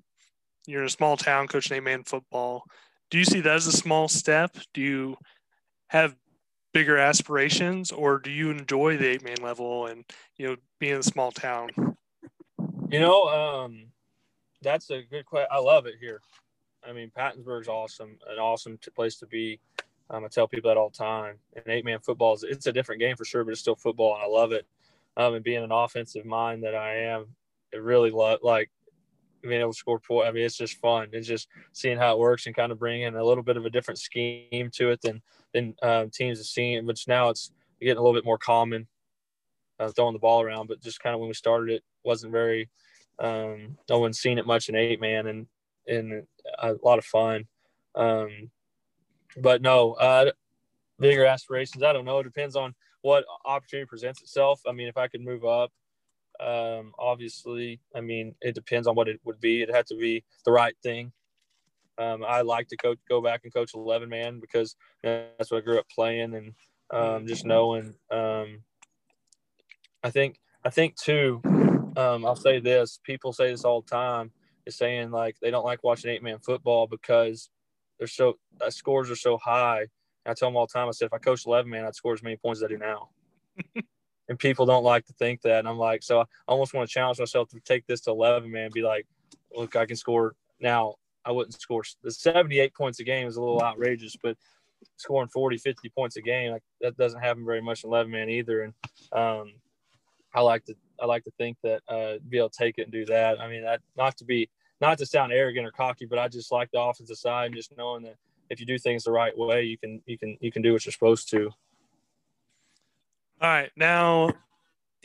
you're 0.67 0.83
in 0.83 0.87
a 0.87 0.91
small 0.91 1.17
town 1.17 1.49
coaching 1.49 1.77
eight 1.77 1.83
man 1.83 2.05
football. 2.05 2.65
Do 3.11 3.19
you 3.19 3.25
see 3.25 3.41
that 3.41 3.55
as 3.55 3.67
a 3.67 3.73
small 3.73 4.09
step? 4.09 4.57
Do 4.75 4.81
you 4.81 5.17
have 5.89 6.17
bigger 6.73 6.97
aspirations, 6.97 7.93
or 7.93 8.19
do 8.19 8.31
you 8.31 8.51
enjoy 8.51 8.97
the 8.97 9.09
eight 9.09 9.25
man 9.25 9.37
level 9.43 9.87
and 9.87 10.05
you 10.37 10.47
know 10.49 10.57
being 10.79 10.95
in 10.95 11.01
a 11.01 11.05
small 11.05 11.31
town? 11.31 11.71
You 12.93 13.01
know, 13.01 13.25
um, 13.25 13.87
that's 14.61 14.91
a 14.91 15.01
good 15.03 15.25
question. 15.25 15.49
I 15.51 15.59
love 15.59 15.87
it 15.87 15.95
here. 15.99 16.21
I 16.87 16.93
mean, 16.93 17.11
Pattonsburg's 17.17 17.67
awesome, 17.67 18.19
an 18.29 18.39
awesome 18.39 18.77
t- 18.77 18.91
place 18.91 19.17
to 19.17 19.27
be. 19.27 19.61
Um, 20.11 20.27
I 20.27 20.29
tell 20.29 20.47
people 20.47 20.69
that 20.69 20.77
all 20.77 20.91
the 20.91 20.99
time. 20.99 21.37
And 21.57 21.67
eight 21.69 21.87
man 21.87 22.01
football 22.01 22.35
is 22.35 22.43
it's 22.43 22.67
a 22.67 22.73
different 22.73 23.01
game 23.01 23.17
for 23.17 23.25
sure, 23.25 23.45
but 23.45 23.53
it's 23.53 23.61
still 23.61 23.77
football, 23.77 24.15
and 24.15 24.23
I 24.23 24.27
love 24.27 24.53
it. 24.53 24.67
Um, 25.17 25.33
and 25.33 25.43
being 25.43 25.65
an 25.65 25.73
offensive 25.73 26.27
mind 26.27 26.65
that 26.65 26.75
I 26.75 26.97
am, 26.97 27.29
it 27.73 27.81
really 27.81 28.11
love 28.11 28.41
like 28.43 28.71
being 29.41 29.63
able 29.63 29.73
to 29.73 29.79
score 29.79 29.99
points. 29.99 30.29
I 30.29 30.33
mean, 30.33 30.45
it's 30.45 30.59
just 30.59 30.77
fun. 30.77 31.09
It's 31.13 31.27
just 31.27 31.49
seeing 31.73 31.97
how 31.97 32.13
it 32.13 32.19
works 32.19 32.45
and 32.45 32.55
kind 32.55 32.73
of 32.73 32.79
bringing 32.79 33.15
a 33.15 33.25
little 33.25 33.43
bit 33.43 33.57
of 33.57 33.65
a 33.65 33.71
different 33.71 34.01
scheme 34.01 34.71
to 34.75 34.91
it 34.91 35.01
than 35.01 35.23
than 35.55 35.75
um, 35.83 36.11
teams 36.11 36.37
have 36.39 36.47
seen. 36.47 36.85
Which 36.85 37.09
now 37.09 37.31
it's 37.31 37.53
getting 37.81 37.97
a 37.97 38.03
little 38.03 38.19
bit 38.19 38.27
more 38.27 38.39
common, 38.39 38.87
uh, 39.83 39.91
throwing 39.91 40.13
the 40.13 40.19
ball 40.19 40.43
around. 40.43 40.69
But 40.69 40.81
just 40.81 41.01
kind 41.01 41.15
of 41.15 41.21
when 41.21 41.29
we 41.29 41.35
started, 41.35 41.75
it 41.75 41.83
wasn't 42.05 42.33
very 42.33 42.69
um, 43.19 43.77
no 43.89 43.99
one's 43.99 44.21
seen 44.21 44.39
it 44.39 44.47
much 44.47 44.69
in 44.69 44.75
eight 44.75 45.01
man 45.01 45.27
and 45.27 45.47
and 45.87 46.27
a 46.59 46.75
lot 46.83 46.99
of 46.99 47.05
fun. 47.05 47.47
Um, 47.95 48.51
but 49.37 49.63
no, 49.63 49.93
uh, 49.95 50.33
bigger 50.99 51.27
aspirations. 51.27 51.83
I 51.83 51.93
don't 51.93 52.05
know. 52.05 52.19
It 52.19 52.25
depends 52.25 52.57
on 52.57 52.75
what 53.03 53.25
opportunity 53.45 53.87
presents 53.87 54.23
itself. 54.23 54.61
I 54.67 54.73
mean, 54.73 54.89
if 54.89 54.97
I 54.97 55.09
could 55.09 55.23
move 55.23 55.45
up, 55.45 55.73
um, 56.41 56.93
obviously, 56.99 57.81
I 57.95 58.01
mean, 58.01 58.35
it 58.41 58.55
depends 58.55 58.87
on 58.87 58.95
what 58.95 59.09
it 59.09 59.21
would 59.25 59.41
be. 59.41 59.63
It 59.63 59.75
had 59.75 59.87
to 59.87 59.97
be 59.97 60.25
the 60.45 60.53
right 60.53 60.75
thing. 60.83 61.13
Um, 61.99 62.25
I 62.27 62.41
like 62.41 62.69
to 62.69 62.77
coach, 62.77 62.99
go 63.09 63.21
back 63.21 63.43
and 63.45 63.53
coach 63.53 63.73
11 63.75 64.09
man 64.09 64.41
because 64.41 64.77
that's 65.03 65.51
what 65.51 65.59
I 65.59 65.61
grew 65.61 65.79
up 65.79 65.89
playing 65.95 66.35
and 66.35 66.55
um, 66.93 67.27
just 67.27 67.45
knowing. 67.45 67.95
Um, 68.11 68.63
I 70.03 70.11
think, 70.11 70.39
I 70.65 70.71
think 70.71 70.97
too, 70.97 71.41
um, 71.97 72.25
I'll 72.25 72.37
say 72.37 72.61
this: 72.61 72.99
people 73.03 73.33
say 73.33 73.51
this 73.51 73.65
all 73.65 73.83
the 73.83 73.91
time, 73.91 74.31
is 74.67 74.77
saying 74.77 75.11
like 75.11 75.37
they 75.41 75.51
don't 75.51 75.65
like 75.65 75.85
watching 75.85 76.11
eight 76.11 76.23
man 76.23 76.39
football 76.39 76.87
because 76.87 77.51
they're 77.99 78.07
so 78.07 78.39
uh, 78.61 78.71
scores 78.71 79.11
are 79.11 79.17
so 79.17 79.39
high. 79.39 79.81
And 80.25 80.31
I 80.31 80.35
tell 80.35 80.49
them 80.49 80.57
all 80.57 80.67
the 80.67 80.73
time, 80.73 80.89
I 80.89 80.93
said 80.93 81.07
if 81.07 81.13
I 81.13 81.19
coach 81.19 81.47
eleven 81.47 81.71
man, 81.71 81.85
I'd 81.85 81.95
score 81.95 82.15
as 82.15 82.23
many 82.23 82.37
points 82.37 82.61
as 82.61 82.65
I 82.65 82.69
do 82.69 82.79
now. 82.79 83.11
and 84.29 84.39
people 84.39 84.67
don't 84.67 84.85
like 84.85 85.05
to 85.07 85.13
think 85.15 85.43
that. 85.43 85.61
And 85.61 85.69
I'm 85.69 85.79
like, 85.79 86.03
so 86.03 86.21
I 86.21 86.25
almost 86.47 86.75
want 86.75 86.89
to 86.89 86.93
challenge 86.93 87.19
myself 87.19 87.49
to 87.51 87.61
take 87.61 87.87
this 87.87 88.01
to 88.03 88.11
eleven 88.11 88.51
man, 88.51 88.71
be 88.73 88.83
like, 88.83 89.07
look, 89.55 89.77
I 89.77 89.87
can 89.87 89.97
score 89.97 90.35
now. 90.61 90.97
I 91.25 91.31
wouldn't 91.31 91.61
score 91.61 91.85
the 92.03 92.11
78 92.11 92.75
points 92.75 92.99
a 92.99 93.05
game 93.05 93.29
is 93.29 93.37
a 93.37 93.41
little 93.41 93.63
outrageous, 93.63 94.17
but 94.21 94.37
scoring 94.97 95.29
40, 95.29 95.59
50 95.59 95.89
points 95.91 96.17
a 96.17 96.21
game, 96.21 96.51
like, 96.51 96.65
that 96.81 96.97
doesn't 96.97 97.21
happen 97.21 97.45
very 97.45 97.63
much 97.63 97.85
in 97.85 97.91
11 97.91 98.11
man 98.11 98.29
either. 98.29 98.63
And 98.63 98.75
um, 99.13 99.53
I 100.35 100.41
like 100.41 100.65
to 100.67 100.75
I 101.01 101.07
like 101.07 101.25
to 101.25 101.33
think 101.33 101.57
that 101.63 101.83
uh, 101.89 102.15
be 102.29 102.39
able 102.39 102.51
to 102.51 102.59
take 102.59 102.79
it 102.79 102.83
and 102.83 102.93
do 102.93 103.05
that. 103.07 103.41
I 103.41 103.49
mean, 103.49 103.63
that, 103.65 103.81
not 103.97 104.17
to 104.19 104.25
be 104.25 104.49
not 104.81 104.99
to 104.99 105.07
sound 105.07 105.33
arrogant 105.33 105.67
or 105.67 105.71
cocky, 105.71 106.07
but 106.07 106.19
I 106.19 106.29
just 106.29 106.53
like 106.53 106.71
the 106.73 106.81
offensive 106.81 107.17
side 107.17 107.47
and 107.47 107.55
just 107.55 107.77
knowing 107.77 108.03
that 108.03 108.17
if 108.51 108.61
you 108.61 108.67
do 108.67 108.79
things 108.79 109.05
the 109.05 109.13
right 109.13 109.37
way, 109.37 109.63
you 109.63 109.79
can 109.79 110.01
you 110.07 110.19
can 110.19 110.37
you 110.41 110.53
can 110.53 110.63
do 110.63 110.73
what 110.73 110.85
you're 110.85 110.93
supposed 110.93 111.31
to. 111.31 111.51
All 113.41 113.49
right, 113.49 113.71
now 113.77 114.31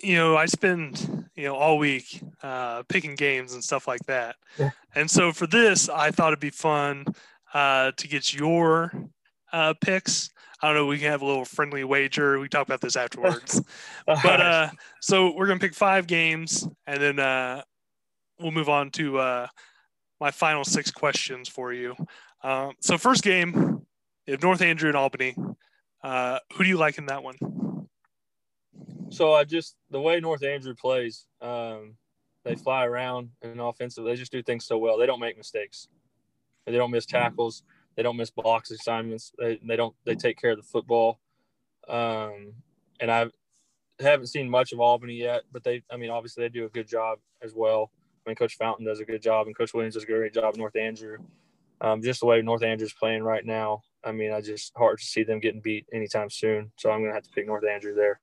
you 0.01 0.15
know 0.15 0.37
I 0.37 0.45
spend 0.45 1.25
you 1.35 1.45
know 1.45 1.55
all 1.55 1.77
week 1.77 2.21
uh, 2.43 2.83
picking 2.83 3.15
games 3.15 3.53
and 3.53 3.63
stuff 3.63 3.87
like 3.87 4.05
that, 4.07 4.35
yeah. 4.59 4.71
and 4.95 5.09
so 5.09 5.31
for 5.31 5.47
this, 5.47 5.89
I 5.89 6.11
thought 6.11 6.29
it'd 6.29 6.39
be 6.39 6.49
fun 6.49 7.05
uh, 7.53 7.91
to 7.97 8.07
get 8.07 8.33
your 8.33 8.91
uh, 9.51 9.73
picks. 9.81 10.29
I 10.61 10.67
don't 10.67 10.75
know. 10.75 10.85
We 10.85 10.97
can 10.97 11.11
have 11.11 11.21
a 11.21 11.25
little 11.25 11.45
friendly 11.45 11.83
wager. 11.83 12.39
We 12.39 12.49
talk 12.49 12.67
about 12.67 12.81
this 12.81 12.95
afterwards. 12.95 13.61
but 14.05 14.41
uh, 14.41 14.69
so 15.01 15.35
we're 15.35 15.47
gonna 15.47 15.59
pick 15.59 15.75
five 15.75 16.07
games, 16.07 16.67
and 16.87 17.01
then 17.01 17.19
uh, 17.19 17.61
we'll 18.39 18.51
move 18.51 18.69
on 18.69 18.89
to 18.91 19.19
uh, 19.19 19.47
my 20.19 20.31
final 20.31 20.63
six 20.63 20.89
questions 20.89 21.47
for 21.47 21.73
you. 21.73 21.95
Um, 22.43 22.73
so 22.81 22.97
first 22.97 23.23
game, 23.23 23.85
if 24.25 24.41
North 24.41 24.61
Andrew 24.61 24.89
and 24.89 24.97
Albany. 24.97 25.35
Uh, 26.03 26.39
who 26.53 26.63
do 26.63 26.69
you 26.69 26.77
like 26.77 26.97
in 26.97 27.07
that 27.07 27.23
one? 27.23 27.35
So 29.09 29.33
I 29.33 29.43
just 29.43 29.75
the 29.89 29.99
way 29.99 30.19
North 30.19 30.43
Andrew 30.43 30.75
plays, 30.75 31.25
um, 31.41 31.95
they 32.43 32.55
fly 32.55 32.85
around 32.85 33.29
and 33.41 33.59
offensive. 33.59 34.05
They 34.05 34.15
just 34.15 34.31
do 34.31 34.43
things 34.43 34.65
so 34.65 34.77
well. 34.77 34.97
They 34.97 35.05
don't 35.05 35.19
make 35.19 35.37
mistakes. 35.37 35.87
They 36.65 36.73
don't 36.73 36.91
miss 36.91 37.05
tackles. 37.05 37.63
They 37.97 38.03
don't 38.03 38.15
miss 38.15 38.29
blocks 38.29 38.71
assignments. 38.71 39.33
They, 39.37 39.59
they 39.67 39.75
don't 39.75 39.95
they 40.05 40.15
take 40.15 40.39
care 40.39 40.51
of 40.51 40.57
the 40.57 40.63
football. 40.63 41.19
Um, 41.89 42.53
and 42.99 43.11
I 43.11 43.25
haven't 43.99 44.27
seen 44.27 44.49
much 44.49 44.71
of 44.71 44.79
Albany 44.79 45.15
yet, 45.15 45.43
but 45.51 45.63
they 45.63 45.83
I 45.91 45.97
mean 45.97 46.11
obviously 46.11 46.43
they 46.43 46.49
do 46.49 46.65
a 46.65 46.69
good 46.69 46.87
job 46.87 47.17
as 47.41 47.53
well. 47.55 47.91
I 48.25 48.29
mean 48.29 48.35
Coach 48.35 48.55
Fountain 48.55 48.85
does 48.85 48.99
a 48.99 49.05
good 49.05 49.21
job 49.21 49.47
and 49.47 49.57
Coach 49.57 49.73
Williams 49.73 49.95
does 49.95 50.03
a 50.03 50.07
great 50.07 50.33
job. 50.33 50.55
North 50.55 50.75
Andrew, 50.75 51.17
um, 51.81 52.01
just 52.01 52.19
the 52.19 52.27
way 52.27 52.41
North 52.41 52.63
Andrew's 52.63 52.93
playing 52.93 53.23
right 53.23 53.45
now, 53.45 53.81
I 54.03 54.11
mean, 54.11 54.31
I 54.31 54.41
just 54.41 54.73
hard 54.77 54.99
to 54.99 55.05
see 55.05 55.23
them 55.23 55.39
getting 55.39 55.61
beat 55.61 55.85
anytime 55.91 56.29
soon. 56.29 56.71
So 56.77 56.91
I'm 56.91 56.99
going 56.99 57.09
to 57.09 57.15
have 57.15 57.23
to 57.23 57.29
pick 57.31 57.47
North 57.47 57.65
Andrew 57.69 57.93
there. 57.93 58.19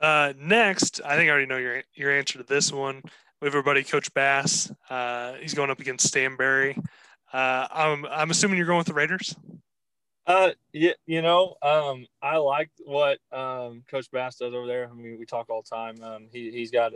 Uh, 0.00 0.32
next, 0.38 1.00
I 1.04 1.16
think 1.16 1.28
I 1.28 1.30
already 1.30 1.46
know 1.46 1.58
your 1.58 1.82
your 1.94 2.10
answer 2.10 2.38
to 2.38 2.44
this 2.44 2.72
one. 2.72 3.02
We 3.40 3.46
have 3.46 3.54
our 3.54 3.62
buddy 3.62 3.82
Coach 3.82 4.12
Bass. 4.14 4.70
Uh, 4.90 5.34
he's 5.34 5.54
going 5.54 5.70
up 5.70 5.80
against 5.80 6.12
Stanberry. 6.12 6.76
Uh, 7.32 7.66
I'm 7.70 8.04
I'm 8.06 8.30
assuming 8.30 8.58
you're 8.58 8.66
going 8.66 8.78
with 8.78 8.86
the 8.86 8.94
Raiders. 8.94 9.34
Uh, 10.26 10.50
yeah, 10.72 10.92
you 11.06 11.20
know, 11.20 11.56
um, 11.62 12.06
I 12.22 12.36
like 12.36 12.70
what 12.84 13.18
um, 13.32 13.82
Coach 13.90 14.10
Bass 14.12 14.36
does 14.36 14.54
over 14.54 14.66
there. 14.66 14.88
I 14.88 14.94
mean, 14.94 15.18
we 15.18 15.26
talk 15.26 15.50
all 15.50 15.62
the 15.62 15.76
time. 15.76 16.02
Um, 16.02 16.28
he 16.32 16.50
he's 16.50 16.70
got 16.70 16.92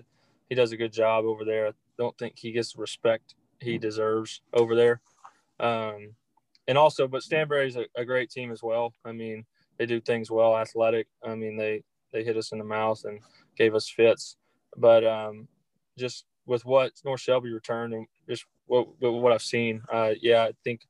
he 0.48 0.54
does 0.54 0.72
a 0.72 0.76
good 0.76 0.92
job 0.92 1.24
over 1.24 1.44
there. 1.44 1.68
I 1.68 1.72
don't 1.98 2.16
think 2.18 2.34
he 2.36 2.52
gets 2.52 2.74
the 2.74 2.80
respect 2.80 3.34
he 3.60 3.78
deserves 3.78 4.42
over 4.52 4.76
there. 4.76 5.00
Um, 5.58 6.14
and 6.68 6.76
also, 6.76 7.08
but 7.08 7.22
Stanberry's 7.22 7.76
a, 7.76 7.86
a 7.96 8.04
great 8.04 8.30
team 8.30 8.52
as 8.52 8.62
well. 8.62 8.92
I 9.04 9.12
mean, 9.12 9.44
they 9.78 9.86
do 9.86 10.00
things 10.00 10.30
well, 10.30 10.56
athletic. 10.56 11.08
I 11.24 11.34
mean, 11.34 11.56
they 11.56 11.82
they 12.12 12.22
hit 12.22 12.36
us 12.36 12.52
in 12.52 12.58
the 12.58 12.64
mouth 12.64 13.04
and 13.04 13.20
gave 13.56 13.74
us 13.74 13.88
fits. 13.88 14.36
But 14.76 15.04
um, 15.04 15.48
just 15.98 16.26
with 16.44 16.64
what 16.64 16.92
North 17.04 17.20
Shelby 17.20 17.52
returned 17.52 17.94
and 17.94 18.06
just 18.28 18.46
what 18.66 18.88
what 19.00 19.32
I've 19.32 19.42
seen, 19.42 19.82
uh, 19.92 20.12
yeah, 20.20 20.44
I 20.44 20.52
think 20.64 20.82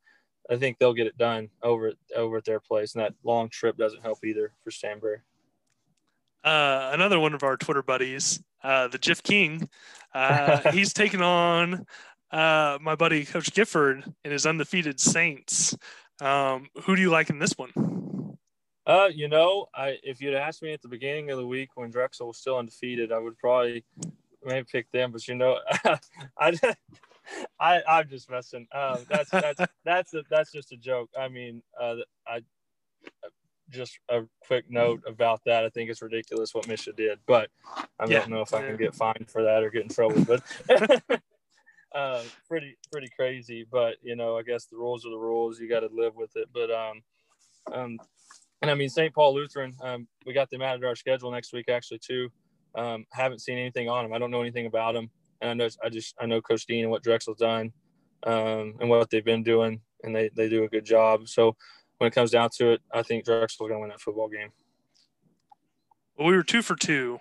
I 0.50 0.56
think 0.56 0.78
they'll 0.78 0.94
get 0.94 1.06
it 1.06 1.18
done 1.18 1.48
over 1.62 1.92
over 2.14 2.36
at 2.38 2.44
their 2.44 2.60
place. 2.60 2.94
And 2.94 3.02
that 3.02 3.14
long 3.24 3.48
trip 3.48 3.76
doesn't 3.76 4.02
help 4.02 4.24
either 4.24 4.52
for 4.62 4.70
Stanberry. 4.70 5.18
Uh, 6.44 6.90
another 6.92 7.18
one 7.18 7.34
of 7.34 7.42
our 7.42 7.56
Twitter 7.56 7.82
buddies, 7.82 8.40
uh, 8.62 8.86
the 8.88 8.98
Jiff 8.98 9.22
King, 9.22 9.68
uh, 10.14 10.70
he's 10.72 10.92
taking 10.92 11.20
on 11.20 11.84
uh, 12.30 12.78
my 12.80 12.94
buddy 12.94 13.24
Coach 13.24 13.52
Gifford 13.52 14.04
and 14.24 14.32
his 14.32 14.46
undefeated 14.46 15.00
Saints. 15.00 15.76
Um, 16.20 16.68
who 16.84 16.96
do 16.96 17.02
you 17.02 17.10
like 17.10 17.30
in 17.30 17.38
this 17.38 17.52
one? 17.56 17.72
Uh, 18.86 19.08
you 19.12 19.26
know, 19.28 19.66
I 19.74 19.98
if 20.04 20.20
you'd 20.20 20.34
asked 20.34 20.62
me 20.62 20.72
at 20.72 20.80
the 20.80 20.88
beginning 20.88 21.30
of 21.30 21.38
the 21.38 21.46
week 21.46 21.70
when 21.74 21.90
Drexel 21.90 22.28
was 22.28 22.38
still 22.38 22.58
undefeated, 22.58 23.10
I 23.10 23.18
would 23.18 23.36
probably 23.38 23.84
maybe 24.44 24.64
pick 24.70 24.90
them. 24.92 25.10
But 25.10 25.26
you 25.26 25.34
know, 25.34 25.58
I, 26.38 26.56
I 27.60 27.82
I'm 27.88 28.08
just 28.08 28.30
messing. 28.30 28.66
Um, 28.72 28.98
that's 29.08 29.30
that's 29.30 29.60
that's 29.84 30.14
a, 30.14 30.22
that's 30.30 30.52
just 30.52 30.72
a 30.72 30.76
joke. 30.76 31.10
I 31.18 31.28
mean, 31.28 31.62
uh, 31.80 31.96
I 32.26 32.40
just 33.70 33.98
a 34.08 34.22
quick 34.46 34.70
note 34.70 35.02
about 35.06 35.40
that. 35.44 35.64
I 35.64 35.70
think 35.70 35.90
it's 35.90 36.02
ridiculous 36.02 36.54
what 36.54 36.66
MSHSAA 36.66 36.96
did, 36.96 37.18
but 37.26 37.50
I 37.98 38.06
yeah. 38.06 38.20
don't 38.20 38.30
know 38.30 38.40
if 38.40 38.54
I 38.54 38.62
can 38.62 38.76
get 38.76 38.94
fined 38.94 39.28
for 39.28 39.42
that 39.42 39.62
or 39.62 39.70
get 39.70 39.82
in 39.82 39.88
trouble. 39.88 40.24
But 40.24 40.42
uh, 41.94 42.22
pretty 42.48 42.76
pretty 42.92 43.08
crazy. 43.16 43.66
But 43.70 43.96
you 44.02 44.16
know, 44.16 44.36
I 44.36 44.42
guess 44.42 44.66
the 44.66 44.76
rules 44.76 45.04
are 45.06 45.10
the 45.10 45.18
rules. 45.18 45.58
You 45.58 45.68
got 45.68 45.80
to 45.80 45.90
live 45.92 46.14
with 46.14 46.36
it. 46.36 46.48
But 46.52 46.70
um, 46.70 47.02
um, 47.72 47.98
and 48.62 48.70
I 48.70 48.74
mean 48.74 48.88
St. 48.88 49.14
Paul 49.14 49.34
Lutheran. 49.34 49.74
Um, 49.82 50.06
we 50.24 50.32
got 50.32 50.50
them 50.50 50.62
added 50.62 50.82
to 50.82 50.88
our 50.88 50.96
schedule 50.96 51.30
next 51.30 51.52
week 51.52 51.68
actually 51.68 51.98
too. 51.98 52.30
Um, 52.74 53.06
haven't 53.10 53.40
seen 53.40 53.58
anything 53.58 53.88
on 53.88 54.04
them. 54.04 54.12
I 54.12 54.18
don't 54.18 54.30
know 54.30 54.42
anything 54.42 54.66
about 54.66 54.94
them. 54.94 55.10
And 55.40 55.50
I 55.50 55.54
know 55.54 55.68
I 55.82 55.88
just 55.88 56.14
I 56.20 56.26
know 56.26 56.40
Coach 56.40 56.66
Dean 56.66 56.82
and 56.82 56.90
what 56.90 57.02
Drexel's 57.02 57.38
done, 57.38 57.72
um, 58.24 58.74
and 58.80 58.88
what 58.88 59.10
they've 59.10 59.24
been 59.24 59.42
doing, 59.42 59.80
and 60.02 60.14
they 60.14 60.30
they 60.34 60.48
do 60.48 60.64
a 60.64 60.68
good 60.68 60.84
job. 60.84 61.28
So 61.28 61.56
when 61.98 62.08
it 62.08 62.14
comes 62.14 62.30
down 62.30 62.50
to 62.58 62.72
it, 62.72 62.80
I 62.92 63.02
think 63.02 63.24
Drexel's 63.24 63.68
going 63.68 63.74
to 63.74 63.80
win 63.80 63.90
that 63.90 64.00
football 64.00 64.28
game. 64.28 64.50
Well, 66.18 66.28
we 66.28 66.36
were 66.36 66.42
two 66.42 66.62
for 66.62 66.76
two. 66.76 67.18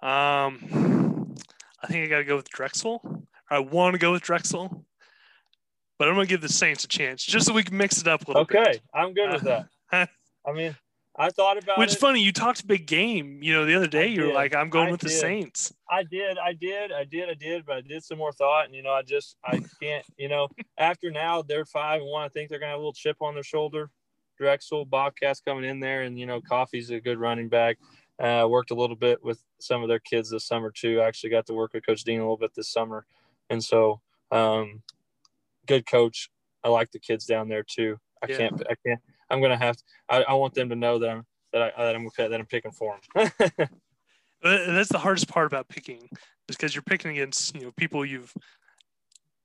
Um, 0.00 1.34
I 1.82 1.86
think 1.88 2.04
I 2.04 2.08
got 2.08 2.18
to 2.18 2.24
go 2.24 2.36
with 2.36 2.48
Drexel. 2.48 3.26
I 3.50 3.58
want 3.60 3.94
to 3.94 3.98
go 3.98 4.12
with 4.12 4.22
Drexel, 4.22 4.84
but 5.98 6.08
I'm 6.08 6.14
going 6.14 6.26
to 6.26 6.30
give 6.30 6.40
the 6.40 6.48
Saints 6.48 6.84
a 6.84 6.88
chance 6.88 7.24
just 7.24 7.46
so 7.46 7.52
we 7.52 7.62
can 7.62 7.76
mix 7.76 8.00
it 8.00 8.08
up 8.08 8.24
a 8.24 8.30
little 8.30 8.42
okay, 8.42 8.58
bit. 8.58 8.68
Okay, 8.68 8.80
I'm 8.94 9.14
good 9.14 9.32
with 9.32 9.42
that. 9.42 9.68
I 10.46 10.52
mean, 10.52 10.76
I 11.18 11.30
thought 11.30 11.56
about 11.56 11.78
Which 11.78 11.94
it. 11.94 11.98
funny, 11.98 12.20
you 12.20 12.32
talked 12.32 12.66
big 12.66 12.86
game. 12.86 13.42
You 13.42 13.54
know, 13.54 13.64
the 13.64 13.74
other 13.74 13.86
day 13.86 14.08
you 14.08 14.26
were 14.26 14.32
like, 14.32 14.54
"I'm 14.54 14.68
going 14.68 14.88
I 14.88 14.90
with 14.90 15.00
did. 15.00 15.10
the 15.10 15.14
Saints." 15.14 15.72
I 15.90 16.02
did, 16.02 16.36
I 16.38 16.52
did, 16.52 16.92
I 16.92 17.04
did, 17.04 17.30
I 17.30 17.34
did, 17.34 17.64
but 17.64 17.76
I 17.76 17.80
did 17.80 18.04
some 18.04 18.18
more 18.18 18.32
thought, 18.32 18.66
and 18.66 18.74
you 18.74 18.82
know, 18.82 18.92
I 18.92 19.02
just 19.02 19.36
I 19.44 19.62
can't. 19.82 20.04
You 20.18 20.28
know, 20.28 20.48
after 20.78 21.10
now 21.10 21.42
they're 21.42 21.64
five 21.64 22.02
and 22.02 22.10
one. 22.10 22.24
I 22.24 22.28
think 22.28 22.50
they're 22.50 22.58
gonna 22.58 22.72
have 22.72 22.78
a 22.78 22.80
little 22.80 22.92
chip 22.92 23.16
on 23.20 23.34
their 23.34 23.42
shoulder. 23.42 23.90
Drexel, 24.38 24.84
Bobcats 24.84 25.40
coming 25.40 25.64
in 25.64 25.80
there, 25.80 26.02
and 26.02 26.18
you 26.18 26.26
know, 26.26 26.40
Coffee's 26.40 26.90
a 26.90 27.00
good 27.00 27.18
running 27.18 27.48
back. 27.48 27.78
Uh, 28.18 28.46
worked 28.48 28.70
a 28.70 28.74
little 28.74 28.96
bit 28.96 29.22
with 29.22 29.42
some 29.58 29.82
of 29.82 29.88
their 29.88 29.98
kids 29.98 30.30
this 30.30 30.46
summer 30.46 30.70
too. 30.70 31.00
I 31.00 31.06
actually 31.06 31.30
got 31.30 31.46
to 31.46 31.54
work 31.54 31.72
with 31.74 31.84
Coach 31.86 32.04
Dean 32.04 32.18
a 32.18 32.22
little 32.22 32.36
bit 32.36 32.54
this 32.54 32.70
summer. 32.70 33.04
And 33.50 33.62
so, 33.62 34.00
um, 34.30 34.82
good 35.66 35.86
coach. 35.86 36.30
I 36.64 36.68
like 36.68 36.90
the 36.92 36.98
kids 36.98 37.26
down 37.26 37.48
there 37.48 37.62
too. 37.62 37.98
I 38.22 38.26
yeah. 38.28 38.36
can't, 38.38 38.62
I 38.70 38.74
can't, 38.86 39.00
I'm 39.30 39.40
going 39.40 39.50
to 39.50 39.56
have, 39.56 39.76
to, 39.76 39.82
I, 40.08 40.22
I 40.22 40.34
want 40.34 40.54
them 40.54 40.68
to 40.68 40.76
know 40.76 40.98
that 40.98 41.10
I'm, 41.10 41.26
that 41.52 41.62
I, 41.62 41.84
that 41.84 41.94
I'm, 41.94 42.08
that 42.16 42.34
I'm 42.34 42.46
picking 42.46 42.72
for 42.72 42.98
them. 43.14 43.30
that's 44.42 44.88
the 44.88 44.98
hardest 44.98 45.28
part 45.28 45.46
about 45.46 45.68
picking 45.68 46.08
is 46.48 46.56
because 46.56 46.74
you're 46.74 46.82
picking 46.82 47.12
against, 47.12 47.54
you 47.54 47.62
know, 47.62 47.72
people 47.72 48.04
you've, 48.04 48.32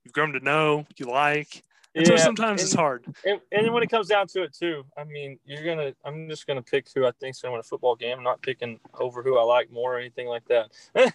you've 0.04 0.12
grown 0.12 0.32
to 0.32 0.40
know, 0.40 0.86
you 0.96 1.06
like. 1.06 1.62
And 1.94 2.06
yeah, 2.06 2.16
so 2.16 2.24
sometimes 2.24 2.62
and, 2.62 2.66
it's 2.66 2.74
hard. 2.74 3.04
And, 3.24 3.40
and 3.50 3.72
when 3.72 3.82
it 3.82 3.90
comes 3.90 4.08
down 4.08 4.26
to 4.28 4.42
it 4.42 4.54
too, 4.54 4.84
I 4.96 5.04
mean, 5.04 5.38
you're 5.44 5.64
gonna. 5.64 5.92
I'm 6.06 6.26
just 6.28 6.46
gonna 6.46 6.62
pick 6.62 6.86
who 6.94 7.06
I 7.06 7.12
think's 7.20 7.42
gonna 7.42 7.52
win 7.52 7.60
a 7.60 7.64
football 7.64 7.96
game. 7.96 8.16
I'm 8.16 8.24
not 8.24 8.40
picking 8.40 8.80
over 8.98 9.22
who 9.22 9.38
I 9.38 9.42
like 9.42 9.70
more 9.70 9.96
or 9.96 9.98
anything 9.98 10.26
like 10.26 10.44
that. 10.46 10.70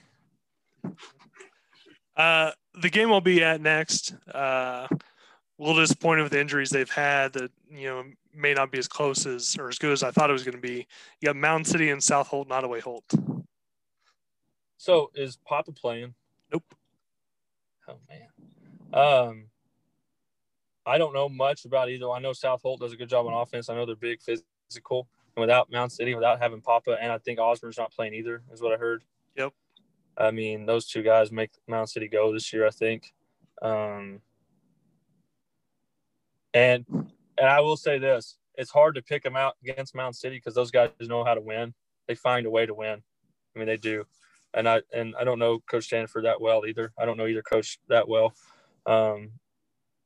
uh, 2.16 2.52
the 2.80 2.90
game 2.90 3.12
I'll 3.12 3.22
be 3.22 3.44
at 3.44 3.60
next, 3.60 4.14
uh, 4.32 4.88
a 5.60 5.64
little 5.64 5.82
disappointed 5.82 6.24
with 6.24 6.32
the 6.32 6.40
injuries 6.40 6.70
they've 6.70 6.90
had 6.90 7.34
that, 7.34 7.52
you 7.70 7.88
know, 7.88 8.04
may 8.34 8.54
not 8.54 8.72
be 8.72 8.78
as 8.78 8.88
close 8.88 9.26
as 9.26 9.58
or 9.60 9.70
as 9.70 9.80
good 9.80 9.92
as 9.92 10.04
I 10.04 10.12
thought 10.12 10.30
it 10.30 10.34
was 10.34 10.44
going 10.44 10.56
to 10.56 10.62
be. 10.62 10.88
You 11.22 11.26
got 11.26 11.36
Mound 11.36 11.66
City 11.66 11.90
and 11.90 12.04
South 12.04 12.28
Holt, 12.28 12.48
Nodaway-Holt. 12.50 13.06
So 14.78 15.10
is 15.16 15.38
Papa 15.38 15.72
playing? 15.72 16.14
Nope. 16.52 16.64
Oh 17.88 17.98
man. 18.08 18.28
Um, 18.94 19.46
I 20.86 20.98
don't 20.98 21.14
know 21.14 21.28
much 21.28 21.66
about 21.66 21.90
either. 21.90 22.10
I 22.10 22.20
know 22.20 22.34
South 22.34 22.62
Holt 22.62 22.80
does 22.80 22.94
a 22.94 22.96
good 22.96 23.10
job 23.10 23.26
on 23.26 23.34
offense. 23.34 23.70
I 23.70 23.76
know 23.76 23.86
they're 23.86 23.96
big, 23.96 24.22
physical, 24.22 25.08
and 25.36 25.42
without 25.42 25.72
Mound 25.72 25.92
City, 25.92 26.16
without 26.16 26.40
having 26.40 26.62
Papa, 26.62 26.98
and 27.02 27.12
I 27.12 27.18
think 27.18 27.40
Osborne's 27.40 27.78
not 27.78 27.92
playing 27.92 28.14
either, 28.14 28.44
is 28.54 28.62
what 28.62 28.74
I 28.74 28.78
heard. 28.78 29.04
Yep. 29.36 29.52
I 30.18 30.32
mean, 30.32 30.66
those 30.66 30.88
two 30.88 31.04
guys 31.04 31.32
make 31.32 31.52
Mound 31.68 31.90
City 31.90 32.08
go 32.08 32.32
this 32.32 32.54
year, 32.54 32.66
I 32.66 32.72
think. 32.72 33.14
Um, 33.62 34.22
and 36.54 36.86
and 37.38 37.48
I 37.48 37.62
will 37.62 37.78
say 37.78 37.98
this: 38.00 38.38
it's 38.56 38.72
hard 38.72 38.96
to 38.96 39.02
pick 39.02 39.24
them 39.24 39.36
out 39.36 39.56
against 39.64 39.96
Mound 39.96 40.16
City 40.16 40.38
because 40.38 40.56
those 40.56 40.72
guys 40.72 40.90
know 41.02 41.24
how 41.24 41.36
to 41.36 41.42
win. 41.42 41.74
They 42.08 42.16
find 42.16 42.46
a 42.46 42.52
way 42.52 42.66
to 42.66 42.74
win. 42.74 43.02
I 43.56 43.60
mean, 43.60 43.68
they 43.68 43.78
do. 43.78 44.06
And 44.54 44.68
I 44.68 44.82
and 44.94 45.16
I 45.20 45.24
don't 45.24 45.40
know 45.40 45.60
Coach 45.70 45.86
Stanford 45.86 46.26
that 46.26 46.42
well 46.42 46.66
either. 46.66 46.92
I 46.98 47.06
don't 47.06 47.18
know 47.18 47.28
either 47.28 47.44
coach 47.44 47.80
that 47.90 48.08
well. 48.08 48.34
Um, 48.86 49.32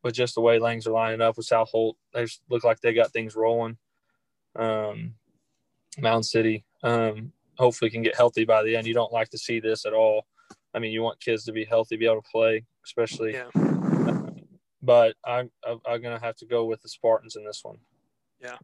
but 0.04 0.14
just 0.14 0.36
the 0.36 0.42
way 0.42 0.60
Langs 0.60 0.88
are 0.88 0.92
lining 0.92 1.22
up 1.22 1.38
with 1.38 1.46
South 1.46 1.70
Holt, 1.70 1.96
they 2.14 2.26
look 2.50 2.64
like 2.64 2.82
they 2.82 2.94
got 2.94 3.14
things 3.14 3.36
rolling. 3.36 3.78
Um, 4.56 5.14
City, 6.22 6.66
um, 6.84 7.32
hopefully 7.58 7.92
can 7.92 8.02
get 8.02 8.16
healthy 8.16 8.44
by 8.44 8.64
the 8.64 8.76
end. 8.76 8.88
You 8.88 8.94
don't 8.94 9.14
like 9.14 9.30
to 9.30 9.38
see 9.38 9.60
this 9.60 9.86
at 9.86 9.94
all. 9.94 10.26
I 10.74 10.80
mean, 10.80 10.92
you 10.92 11.04
want 11.04 11.20
kids 11.20 11.44
to 11.46 11.52
be 11.52 11.66
healthy, 11.66 11.98
be 11.98 12.06
able 12.06 12.22
to 12.22 12.30
play, 12.32 12.66
especially. 12.84 13.34
Yeah. 13.34 13.81
But 14.82 15.16
I'm 15.26 15.52
I'm 15.66 16.02
gonna 16.02 16.20
have 16.20 16.38
to 16.38 16.46
go 16.46 16.66
with 16.66 16.82
the 16.82 16.90
Spartans 16.90 17.36
in 17.36 17.46
this 17.46 17.62
one. 17.64 17.78
Yeah. 18.42 18.58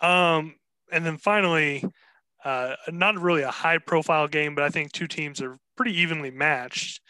Um, 0.00 0.56
and 0.90 1.04
then 1.04 1.18
finally, 1.18 1.84
uh, 2.44 2.74
not 2.88 3.18
really 3.18 3.42
a 3.42 3.50
high 3.50 3.78
profile 3.78 4.28
game, 4.28 4.54
but 4.54 4.64
I 4.64 4.70
think 4.70 4.92
two 4.92 5.06
teams 5.06 5.42
are 5.42 5.58
pretty 5.76 5.98
evenly 6.00 6.30
matched. 6.30 7.00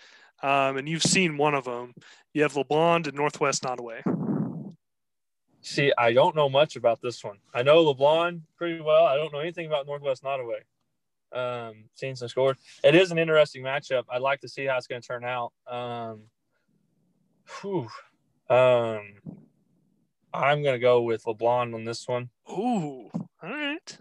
Um, 0.43 0.77
and 0.77 0.89
you've 0.89 1.03
seen 1.03 1.37
one 1.37 1.55
of 1.55 1.65
them. 1.65 1.95
You 2.33 2.43
have 2.43 2.55
LeBlond 2.55 3.07
and 3.07 3.15
Northwest 3.15 3.63
Nodaway. 3.63 4.03
See, 5.61 5.93
I 5.97 6.13
don't 6.13 6.35
know 6.35 6.49
much 6.49 6.77
about 6.77 7.01
this 7.03 7.23
one. 7.23 7.37
I 7.55 7.63
know 7.63 7.85
LeBlond 7.85 8.41
pretty 8.57 8.81
well. 8.81 9.05
I 9.05 9.17
don't 9.17 9.33
know 9.33 9.41
anything 9.41 9.67
about 9.67 9.87
Northwest 9.87 10.25
Nodaway 10.25 10.61
um, 11.33 11.85
seen 11.95 12.17
some 12.17 12.29
scores. 12.29 12.57
It 12.83 12.95
is 12.95 13.11
an 13.11 13.19
interesting 13.19 13.63
matchup. 13.63 14.05
I'd 14.11 14.23
like 14.23 14.41
to 14.41 14.49
see 14.49 14.67
how 14.67 14.77
it's 14.77 14.87
going 14.87 15.01
to 15.01 15.07
turn 15.07 15.25
out. 15.25 15.53
Um, 15.67 16.23
whew, 17.61 17.89
um, 18.51 19.15
I'm 20.35 20.63
going 20.63 20.75
to 20.75 20.79
go 20.79 21.03
with 21.03 21.25
LeBlond 21.25 21.75
on 21.75 21.85
this 21.85 22.07
one. 22.07 22.31
Ooh, 22.51 23.11
all 23.15 23.29
right. 23.43 23.99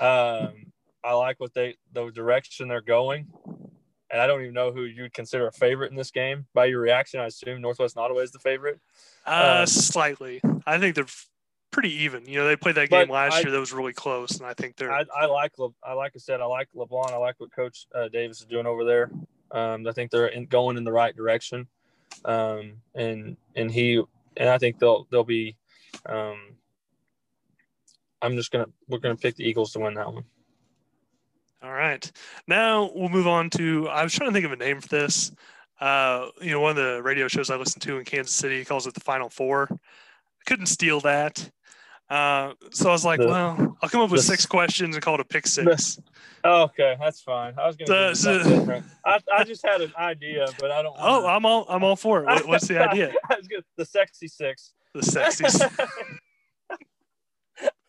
Um, 0.00 0.72
I 1.04 1.12
like 1.14 1.40
what 1.40 1.54
they 1.54 1.76
the 1.92 2.10
direction 2.10 2.68
they're 2.68 2.80
going, 2.80 3.26
and 4.10 4.20
I 4.20 4.26
don't 4.26 4.40
even 4.42 4.54
know 4.54 4.72
who 4.72 4.84
you'd 4.84 5.12
consider 5.12 5.46
a 5.46 5.52
favorite 5.52 5.90
in 5.90 5.96
this 5.96 6.10
game. 6.10 6.46
By 6.54 6.66
your 6.66 6.80
reaction, 6.80 7.20
I 7.20 7.26
assume 7.26 7.60
Northwest 7.60 7.96
Nodaway 7.96 8.22
is 8.22 8.30
the 8.30 8.38
favorite. 8.38 8.80
Uh, 9.26 9.58
um, 9.60 9.66
slightly. 9.66 10.40
I 10.66 10.78
think 10.78 10.94
they're 10.94 11.06
pretty 11.70 11.92
even. 12.04 12.26
You 12.26 12.38
know, 12.38 12.46
they 12.46 12.56
played 12.56 12.76
that 12.76 12.90
game 12.90 13.10
last 13.10 13.34
I, 13.34 13.40
year 13.40 13.50
that 13.50 13.60
was 13.60 13.72
really 13.72 13.92
close, 13.92 14.38
and 14.38 14.46
I 14.46 14.54
think 14.54 14.76
they're. 14.76 14.92
I, 14.92 15.04
I 15.16 15.26
like 15.26 15.58
Le, 15.58 15.70
I 15.82 15.92
like 15.92 16.12
I 16.14 16.18
said 16.18 16.40
I 16.40 16.46
like 16.46 16.68
LeBlond. 16.74 17.12
I 17.12 17.16
like 17.16 17.36
what 17.38 17.52
Coach 17.52 17.86
uh, 17.94 18.08
Davis 18.08 18.40
is 18.40 18.46
doing 18.46 18.66
over 18.66 18.84
there. 18.84 19.10
Um, 19.50 19.86
I 19.86 19.92
think 19.92 20.10
they're 20.10 20.26
in, 20.26 20.46
going 20.46 20.76
in 20.76 20.84
the 20.84 20.92
right 20.92 21.16
direction, 21.16 21.66
um, 22.24 22.74
and 22.94 23.36
and 23.54 23.70
he 23.70 24.02
and 24.36 24.48
I 24.48 24.58
think 24.58 24.78
they'll 24.78 25.06
they'll 25.10 25.24
be 25.24 25.56
um, 26.06 26.56
I'm 28.22 28.36
just 28.36 28.50
gonna 28.50 28.66
we're 28.88 28.98
gonna 28.98 29.16
pick 29.16 29.36
the 29.36 29.44
Eagles 29.44 29.72
to 29.72 29.80
win 29.80 29.94
that 29.94 30.12
one. 30.12 30.24
All 31.62 31.72
right. 31.72 32.10
Now 32.46 32.90
we'll 32.94 33.08
move 33.08 33.26
on 33.26 33.50
to. 33.50 33.88
I 33.88 34.04
was 34.04 34.12
trying 34.12 34.30
to 34.30 34.34
think 34.34 34.46
of 34.46 34.52
a 34.52 34.56
name 34.56 34.80
for 34.80 34.88
this. 34.88 35.32
Uh, 35.80 36.28
you 36.40 36.50
know, 36.50 36.60
one 36.60 36.70
of 36.70 36.76
the 36.76 37.02
radio 37.02 37.28
shows 37.28 37.50
I 37.50 37.56
listen 37.56 37.80
to 37.80 37.98
in 37.98 38.04
Kansas 38.04 38.34
City 38.34 38.64
calls 38.64 38.86
it 38.86 38.94
the 38.94 39.00
Final 39.00 39.28
Four. 39.28 39.68
I 39.70 39.76
couldn't 40.46 40.66
steal 40.66 41.00
that. 41.00 41.50
Uh, 42.10 42.54
so 42.70 42.88
I 42.88 42.92
was 42.92 43.04
like, 43.04 43.20
The- 43.20 43.26
well, 43.26 43.76
I'll 43.82 43.88
come 43.90 44.00
up 44.00 44.10
with 44.10 44.20
the- 44.20 44.26
six 44.26 44.46
questions 44.46 44.94
and 44.96 45.04
call 45.04 45.14
it 45.14 45.20
a 45.20 45.24
pick 45.24 45.46
six. 45.46 46.00
Oh, 46.44 46.62
okay, 46.62 46.96
that's 46.98 47.20
fine. 47.20 47.52
I 47.58 47.66
was 47.66 47.76
gonna. 47.76 48.14
So- 48.14 48.42
so-. 48.42 48.82
I, 49.04 49.18
I 49.36 49.44
just 49.44 49.64
had 49.66 49.80
an 49.82 49.92
idea, 49.98 50.46
but 50.58 50.70
I 50.70 50.82
don't. 50.82 50.96
Oh, 50.98 51.22
wanna- 51.22 51.34
I'm 51.36 51.44
all 51.46 51.66
I'm 51.68 51.84
all 51.84 51.96
for 51.96 52.20
it. 52.22 52.26
What, 52.26 52.48
what's 52.48 52.66
the 52.68 52.78
idea? 52.90 53.12
I 53.28 53.34
was 53.36 53.46
gonna, 53.48 53.62
the 53.76 53.84
sexy 53.84 54.26
six. 54.28 54.72
The 54.94 55.00
sexiest. 55.00 55.88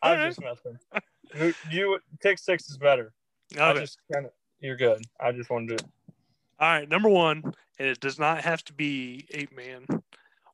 I'm 0.02 0.28
just 0.28 0.40
messing. 0.40 0.78
You, 1.38 1.54
you 1.70 1.98
pick 2.20 2.38
six 2.38 2.68
is 2.70 2.76
better. 2.78 3.12
I 3.58 3.70
Okay. 3.70 3.80
just 3.80 3.98
kind 4.12 4.26
of. 4.26 4.32
You're 4.60 4.76
good. 4.76 5.02
I 5.18 5.32
just 5.32 5.48
wanted 5.48 5.78
to. 5.78 5.84
All 6.58 6.68
right. 6.68 6.88
Number 6.88 7.08
one, 7.08 7.42
and 7.78 7.88
it 7.88 8.00
does 8.00 8.18
not 8.18 8.42
have 8.42 8.62
to 8.64 8.72
be 8.74 9.26
eight 9.30 9.54
man. 9.56 9.86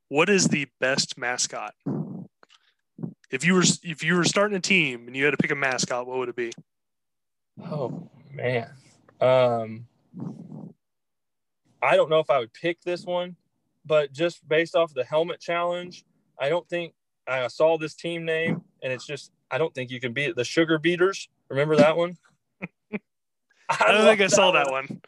What 0.09 0.29
is 0.29 0.49
the 0.49 0.69
best 0.81 1.19
mascot? 1.19 1.75
If 3.31 3.45
you 3.45 3.55
were 3.55 3.65
if 3.83 4.03
you 4.05 4.15
were 4.15 4.25
starting 4.25 4.57
a 4.57 4.61
team 4.61 5.07
and 5.07 5.17
you 5.17 5.25
had 5.25 5.33
to 5.33 5.37
pick 5.37 5.51
a 5.51 5.57
mascot, 5.57 6.07
what 6.07 6.19
would 6.19 6.29
it 6.29 6.37
be? 6.37 6.53
Oh 7.71 8.09
man. 8.33 8.71
Um. 9.21 9.87
I 11.83 11.95
don't 11.95 12.09
know 12.09 12.21
if 12.21 12.31
I 12.31 12.39
would 12.39 12.53
pick 12.53 12.81
this 12.83 13.05
one, 13.05 13.37
but 13.85 14.13
just 14.13 14.47
based 14.49 14.75
off 14.75 14.95
the 14.95 15.05
helmet 15.05 15.41
challenge, 15.41 16.05
I 16.39 16.49
don't 16.49 16.69
think 16.69 16.95
I 17.27 17.47
saw 17.49 17.79
this 17.79 17.95
team 17.95 18.25
name, 18.25 18.63
and 18.83 18.93
it's 18.93 19.07
just 19.07 19.33
I 19.51 19.59
don't 19.59 19.75
think 19.75 19.91
you 19.91 20.01
can 20.01 20.13
beat 20.13 20.31
it. 20.31 20.37
The 20.37 20.45
Sugar 20.45 20.79
Beaters. 20.79 21.29
Remember 21.49 21.77
that 21.77 21.97
one? 21.97 22.17
I 23.69 23.93
don't 23.93 24.05
think 24.05 24.21
I 24.21 24.27
saw 24.27 24.53
that 24.53 24.71
one. 24.71 25.01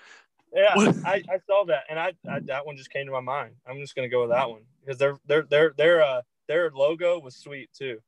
Yeah, 0.54 0.74
I, 1.04 1.22
I 1.28 1.38
saw 1.46 1.64
that, 1.66 1.84
and 1.90 1.98
I, 1.98 2.12
I 2.28 2.40
that 2.40 2.64
one 2.66 2.76
just 2.76 2.90
came 2.90 3.06
to 3.06 3.12
my 3.12 3.20
mind. 3.20 3.54
I'm 3.66 3.78
just 3.78 3.94
gonna 3.94 4.08
go 4.08 4.22
with 4.22 4.30
that 4.30 4.48
one 4.48 4.62
because 4.80 4.98
their 4.98 5.18
their 5.26 5.42
their 5.42 5.72
their 5.76 6.02
uh 6.02 6.22
their 6.46 6.70
logo 6.70 7.18
was 7.18 7.36
sweet 7.36 7.70
too. 7.72 7.98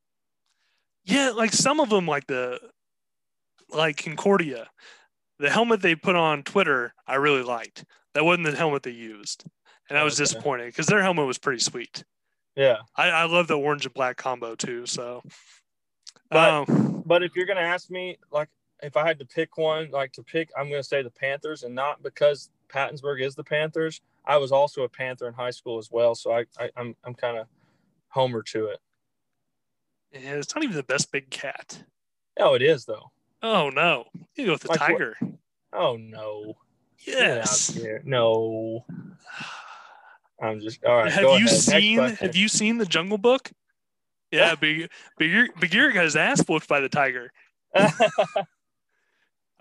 Yeah, 1.05 1.31
like 1.31 1.53
some 1.53 1.81
of 1.81 1.91
them, 1.91 2.07
like 2.07 2.27
the 2.27 2.59
like 3.71 3.97
Concordia, 4.03 4.69
the 5.39 5.51
helmet 5.51 5.81
they 5.83 5.95
put 5.95 6.17
on 6.17 6.43
Twitter, 6.43 6.93
I 7.07 7.15
really 7.17 7.43
liked. 7.43 7.85
That 8.15 8.25
wasn't 8.25 8.47
the 8.47 8.57
helmet 8.57 8.83
they 8.83 8.91
used, 8.91 9.45
and 9.89 9.97
I 9.99 10.03
was 10.03 10.15
Okay. 10.15 10.25
disappointed 10.25 10.67
because 10.67 10.87
their 10.87 11.03
helmet 11.03 11.27
was 11.27 11.39
pretty 11.39 11.61
sweet. 11.61 12.05
Yeah, 12.57 12.79
I, 12.97 13.09
I 13.11 13.25
love 13.25 13.47
the 13.47 13.57
orange 13.59 13.87
and 13.87 13.95
black 13.95 14.17
combo 14.17 14.55
too. 14.55 14.87
So, 14.87 15.23
But- 16.31 16.69
um, 16.69 17.03
but 17.07 17.23
if 17.23 17.35
you're 17.37 17.47
gonna 17.47 17.61
ask 17.61 17.91
me, 17.91 18.19
like, 18.31 18.49
if 18.83 18.97
I 18.97 19.07
had 19.07 19.19
to 19.21 19.25
pick 19.25 19.57
one, 19.57 19.91
like 19.91 20.13
to 20.13 20.23
pick, 20.23 20.51
I'm 20.57 20.69
gonna 20.69 20.83
say 20.83 21.03
the 21.03 21.11
Panthers, 21.11 21.63
and 21.63 21.75
not 21.75 22.03
because 22.03 22.51
Pattonsburg 22.69 23.23
is 23.25 23.35
the 23.35 23.45
Panthers. 23.45 24.01
I 24.25 24.37
was 24.37 24.53
also 24.53 24.83
a 24.83 24.89
Panther 24.89 25.27
in 25.29 25.35
high 25.35 25.51
school 25.51 25.79
as 25.79 25.91
well, 25.91 26.15
so 26.15 26.33
I, 26.33 26.45
I 26.59 26.71
I'm 26.77 26.95
I'm 27.05 27.15
kind 27.15 27.39
of 27.39 27.47
homer 28.09 28.43
to 28.43 28.67
it. 28.67 28.81
Yeah, 30.13 30.35
it's 30.35 30.55
not 30.55 30.65
even 30.65 30.77
the 30.77 30.83
best 30.83 31.13
big 31.13 31.31
cat. 31.31 31.83
Oh, 32.39 32.55
it 32.55 32.63
is 32.63 32.85
though. 32.85 33.11
Oh 33.43 33.71
no, 33.71 34.05
you 34.37 34.47
go 34.47 34.53
with 34.53 34.63
the 34.63 34.69
Like 34.69 34.81
what? 34.81 34.89
tiger. 34.89 35.17
Oh 35.73 35.97
no. 35.97 36.55
Yes. 37.07 37.79
No. 38.05 38.85
I'm 40.43 40.61
just 40.61 40.85
all 40.85 40.97
right. 40.99 41.13
have 41.13 41.23
you 41.23 41.47
ahead. 41.47 41.49
Seen. 41.49 41.99
Have 41.99 42.37
you 42.37 42.49
seen 42.49 42.79
the 42.79 42.87
Jungle 42.87 43.19
Book? 43.19 43.51
Yeah, 44.31 44.55
Big 44.55 44.91
Big 45.19 45.51
Big 45.59 45.71
got 45.71 46.05
his 46.05 46.17
ass 46.17 46.43
whooped 46.47 46.69
by 46.69 46.81
the 46.81 46.89
tiger. 46.89 47.31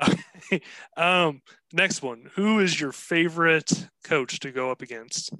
Okay. 0.01 0.61
Um, 0.95 1.41
next 1.73 2.01
one. 2.01 2.29
Who 2.35 2.59
is 2.59 2.79
your 2.79 2.91
favorite 2.91 3.89
coach 4.03 4.39
to 4.39 4.51
go 4.51 4.71
up 4.71 4.81
against? 4.81 5.33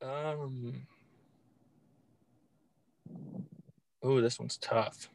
Um. 0.00 0.86
Oh, 4.02 4.20
this 4.20 4.38
one's 4.38 4.56
tough. 4.58 5.08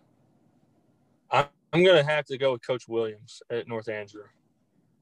I'm, 1.32 1.46
I'm 1.72 1.84
gonna 1.84 2.04
have 2.04 2.26
to 2.26 2.38
go 2.38 2.52
with 2.54 2.66
Coach 2.66 2.88
Williams 2.88 3.42
at 3.50 3.68
North 3.68 3.90
Andrew. 3.90 4.24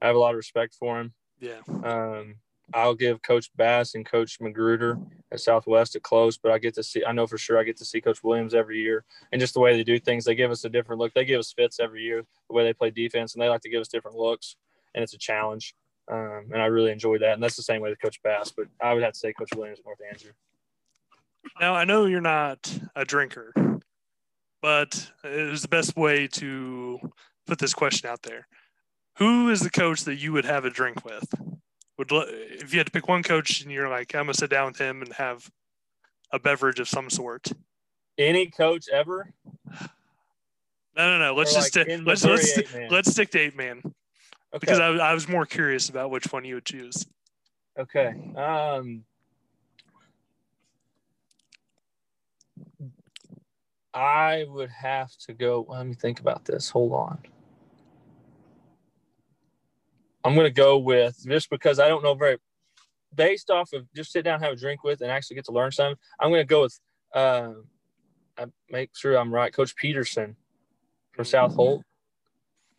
I 0.01 0.07
have 0.07 0.15
a 0.15 0.19
lot 0.19 0.31
of 0.31 0.37
respect 0.37 0.73
for 0.73 0.99
him. 0.99 1.13
Yeah. 1.39 1.59
Um, 1.83 2.35
I'll 2.73 2.95
give 2.95 3.21
Coach 3.21 3.49
Bass 3.55 3.95
and 3.95 4.05
Coach 4.05 4.39
Magruder 4.39 4.97
at 5.31 5.39
Southwest 5.39 5.95
a 5.95 5.99
close, 5.99 6.37
but 6.37 6.51
I 6.51 6.57
get 6.57 6.73
to 6.75 6.83
see. 6.83 7.03
I 7.03 7.11
know 7.11 7.27
for 7.27 7.37
sure 7.37 7.59
I 7.59 7.63
get 7.63 7.77
to 7.77 7.85
see 7.85 7.99
Coach 8.01 8.23
Williams 8.23 8.53
every 8.53 8.79
year, 8.79 9.03
and 9.31 9.41
just 9.41 9.53
the 9.53 9.59
way 9.59 9.75
they 9.75 9.83
do 9.83 9.99
things, 9.99 10.23
they 10.23 10.35
give 10.35 10.51
us 10.51 10.63
a 10.63 10.69
different 10.69 10.99
look. 10.99 11.13
They 11.13 11.25
give 11.25 11.39
us 11.39 11.51
fits 11.51 11.79
every 11.79 12.03
year, 12.03 12.23
the 12.47 12.53
way 12.53 12.63
they 12.63 12.73
play 12.73 12.89
defense, 12.89 13.33
and 13.33 13.41
they 13.41 13.49
like 13.49 13.61
to 13.61 13.69
give 13.69 13.81
us 13.81 13.87
different 13.87 14.17
looks, 14.17 14.55
and 14.95 15.03
it's 15.03 15.13
a 15.13 15.17
challenge. 15.17 15.75
Um, 16.09 16.49
and 16.51 16.61
I 16.61 16.65
really 16.65 16.91
enjoy 16.91 17.17
that, 17.19 17.33
and 17.33 17.43
that's 17.43 17.55
the 17.55 17.63
same 17.63 17.81
way 17.81 17.89
with 17.89 18.01
Coach 18.01 18.21
Bass. 18.23 18.53
But 18.55 18.67
I 18.81 18.93
would 18.93 19.03
have 19.03 19.13
to 19.13 19.19
say 19.19 19.33
Coach 19.33 19.49
Williams 19.55 19.79
at 19.79 19.85
North 19.85 19.99
Andrew. 20.09 20.31
Now 21.59 21.75
I 21.75 21.85
know 21.85 22.05
you're 22.05 22.21
not 22.21 22.79
a 22.95 23.05
drinker, 23.05 23.53
but 24.61 25.11
it 25.23 25.49
was 25.49 25.61
the 25.61 25.67
best 25.67 25.95
way 25.95 26.27
to 26.27 26.99
put 27.47 27.59
this 27.59 27.73
question 27.73 28.09
out 28.09 28.21
there. 28.23 28.47
Who 29.17 29.49
is 29.49 29.59
the 29.61 29.69
coach 29.69 30.03
that 30.05 30.15
you 30.15 30.31
would 30.33 30.45
have 30.45 30.65
a 30.65 30.69
drink 30.69 31.03
with? 31.05 31.25
Would 31.97 32.09
if 32.11 32.73
you 32.73 32.79
had 32.79 32.87
to 32.87 32.91
pick 32.91 33.07
one 33.07 33.23
coach 33.23 33.61
and 33.61 33.71
you're 33.71 33.89
like, 33.89 34.15
I'm 34.15 34.23
gonna 34.23 34.33
sit 34.33 34.49
down 34.49 34.67
with 34.67 34.77
him 34.79 35.01
and 35.01 35.13
have 35.13 35.49
a 36.31 36.39
beverage 36.39 36.79
of 36.79 36.87
some 36.87 37.09
sort. 37.09 37.51
Any 38.17 38.47
coach 38.47 38.85
ever? 38.91 39.31
No, 40.95 41.17
no, 41.17 41.17
no. 41.19 41.33
Let's 41.35 41.51
Or, 41.51 41.59
just 41.59 41.75
like, 41.75 41.85
stick. 41.87 42.01
Let's 42.05 42.23
let's 42.25 42.57
eight-man? 42.57 42.89
let's 42.89 43.11
stick 43.11 43.31
to 43.31 43.39
eight 43.39 43.55
man 43.55 43.81
Okay. 44.53 44.59
because 44.59 44.79
I, 44.79 44.87
I 44.87 45.13
was 45.13 45.27
more 45.29 45.45
curious 45.45 45.89
about 45.89 46.11
which 46.11 46.31
one 46.33 46.43
you 46.43 46.55
would 46.55 46.65
choose. 46.65 47.05
Okay. 47.79 48.13
Um, 48.35 49.05
I 53.93 54.45
would 54.47 54.69
have 54.69 55.11
to 55.25 55.33
go. 55.33 55.65
Let 55.67 55.85
me 55.85 55.93
think 55.93 56.19
about 56.19 56.45
this. 56.45 56.69
Hold 56.69 56.93
on. 56.93 57.19
I'm 60.23 60.35
going 60.35 60.45
to 60.45 60.53
go 60.53 60.77
with 60.77 61.17
just 61.25 61.49
because 61.49 61.79
I 61.79 61.87
don't 61.87 62.03
know 62.03 62.13
very, 62.13 62.37
based 63.13 63.49
off 63.49 63.73
of 63.73 63.91
just 63.93 64.11
sit 64.11 64.23
down, 64.23 64.39
have 64.39 64.53
a 64.53 64.55
drink 64.55 64.83
with, 64.83 65.01
and 65.01 65.11
actually 65.11 65.35
get 65.35 65.45
to 65.45 65.51
learn 65.51 65.71
something. 65.71 65.97
I'm 66.19 66.29
going 66.29 66.41
to 66.41 66.45
go 66.45 66.61
with, 66.61 66.79
uh, 67.13 67.53
I 68.37 68.45
make 68.69 68.91
sure 68.95 69.15
I'm 69.17 69.33
right, 69.33 69.51
Coach 69.51 69.75
Peterson 69.75 70.35
from 71.11 71.25
South 71.25 71.55
Holt, 71.55 71.83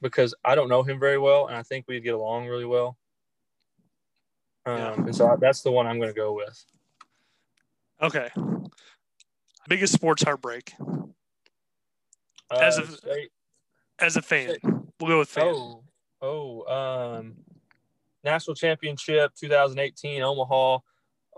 because 0.01 0.35
I 0.45 0.55
don't 0.55 0.69
know 0.69 0.83
him 0.83 0.99
very 0.99 1.19
well, 1.19 1.49
and 1.49 1.57
I 1.57 1.63
think 1.63 1.87
we'd 1.89 2.05
get 2.05 2.15
along 2.15 2.47
really 2.47 2.65
well. 2.65 2.97
Um, 4.65 4.79
Yeah. 4.79 4.95
And 4.95 5.15
so 5.15 5.37
that's 5.41 5.63
the 5.63 5.73
one 5.73 5.87
I'm 5.87 5.99
going 5.99 6.11
to 6.11 6.15
go 6.15 6.33
with. 6.33 6.65
Okay. 8.01 8.31
Biggest 9.73 9.95
sports 9.95 10.23
heartbreak 10.23 10.75
As 12.51 12.79
Uh, 12.79 12.83
of- 12.83 13.01
as 13.99 14.17
a 14.19 14.21
fan. 14.21 14.59
We'll 15.01 15.09
go 15.09 15.19
with 15.21 15.31
fan. 15.31 15.47
oh, 15.47 15.83
oh, 16.21 16.67
um, 16.67 17.37
national 18.23 18.55
championship 18.55 19.35
2018 19.35 20.21
Omaha, 20.21 20.81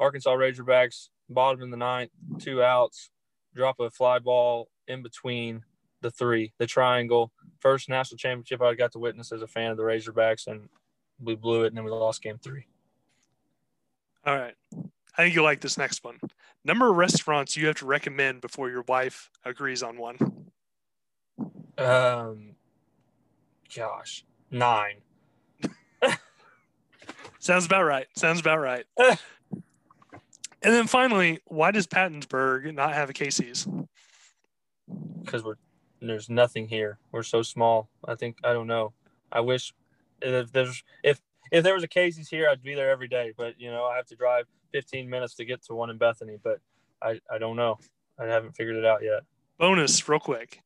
Arkansas 0.01 0.35
Razorbacks, 0.35 1.11
bottom 1.29 1.63
in 1.63 1.71
the 1.71 1.77
ninth, 1.77 2.11
two 2.41 2.61
outs, 2.61 3.09
drop 3.55 3.79
a 3.79 3.89
fly 3.89 4.19
ball 4.19 4.69
in 4.89 5.05
between 5.05 5.65
the 6.01 6.11
three, 6.11 6.53
the 6.59 6.67
triangle. 6.67 7.33
First 7.61 7.89
national 7.89 8.19
championship 8.19 8.61
I 8.61 8.75
got 8.75 8.91
to 8.93 8.99
witness 8.99 9.31
as 9.31 9.43
a 9.43 9.47
fan 9.47 9.71
of 9.71 9.77
the 9.77 9.85
Razorbacks, 9.85 10.49
and 10.49 10.69
we 11.21 11.37
blew 11.37 11.63
it, 11.63 11.69
and 11.69 11.77
then 11.77 11.85
we 11.85 11.93
lost 11.93 12.21
game 12.21 12.39
three. 12.39 12.67
All 14.27 14.37
right. 14.37 14.57
I 15.17 15.23
think 15.23 15.35
you'll 15.35 15.45
like 15.45 15.61
this 15.61 15.79
next 15.79 16.03
one. 16.03 16.19
Number 16.65 16.91
of 16.91 16.97
restaurants 16.97 17.57
you 17.57 17.67
have 17.67 17.77
to 17.77 17.87
recommend 17.87 18.41
before 18.41 18.71
your 18.71 18.83
wife 18.83 19.31
agrees 19.45 19.83
on 19.83 19.99
one. 19.99 20.51
Um, 21.79 22.57
gosh, 23.75 24.25
nine. 24.51 24.97
Sounds 27.39 27.67
about 27.67 27.85
right. 27.85 28.07
Sounds 28.17 28.41
about 28.41 28.61
right. 28.61 28.85
and 28.99 29.19
then 30.63 30.87
finally, 30.87 31.41
why 31.47 31.71
does 31.71 31.87
Pattonsburg 31.87 32.73
not 32.75 32.95
have 32.95 33.11
a 33.11 33.13
Casey's? 33.13 33.69
because 35.25 35.43
we're 35.43 35.57
there's 36.01 36.29
nothing 36.29 36.69
here. 36.69 36.99
We're 37.13 37.23
so 37.23 37.43
small. 37.43 37.89
I 38.07 38.15
think 38.15 38.39
I 38.45 38.53
don't 38.53 38.67
know. 38.67 38.93
I 39.33 39.41
wish 39.41 39.73
if 40.21 40.53
there's 40.53 40.83
if 41.03 41.21
if 41.53 41.65
there 41.65 41.75
was 41.75 41.83
a 41.83 41.89
Casey's 41.89 42.29
here, 42.29 42.49
I'd 42.51 42.63
be 42.63 42.75
there 42.75 42.91
every 42.91 43.09
day. 43.09 43.33
But 43.37 43.61
you 43.61 43.71
know, 43.71 43.85
I 43.85 43.97
have 43.97 44.07
to 44.07 44.17
drive 44.17 44.47
15 44.73 45.09
minutes 45.09 45.35
to 45.37 45.45
get 45.45 45.63
to 45.65 45.75
one 45.75 45.91
in 45.91 45.99
Bethany. 45.99 46.39
But 46.43 46.61
I 47.03 47.21
I 47.31 47.39
don't 47.39 47.57
know. 47.57 47.79
I 48.19 48.27
haven't 48.27 48.53
figured 48.53 48.77
it 48.77 48.85
out 48.85 49.03
yet. 49.03 49.23
Bonus, 49.59 50.09
real 50.09 50.21
quick. 50.21 50.61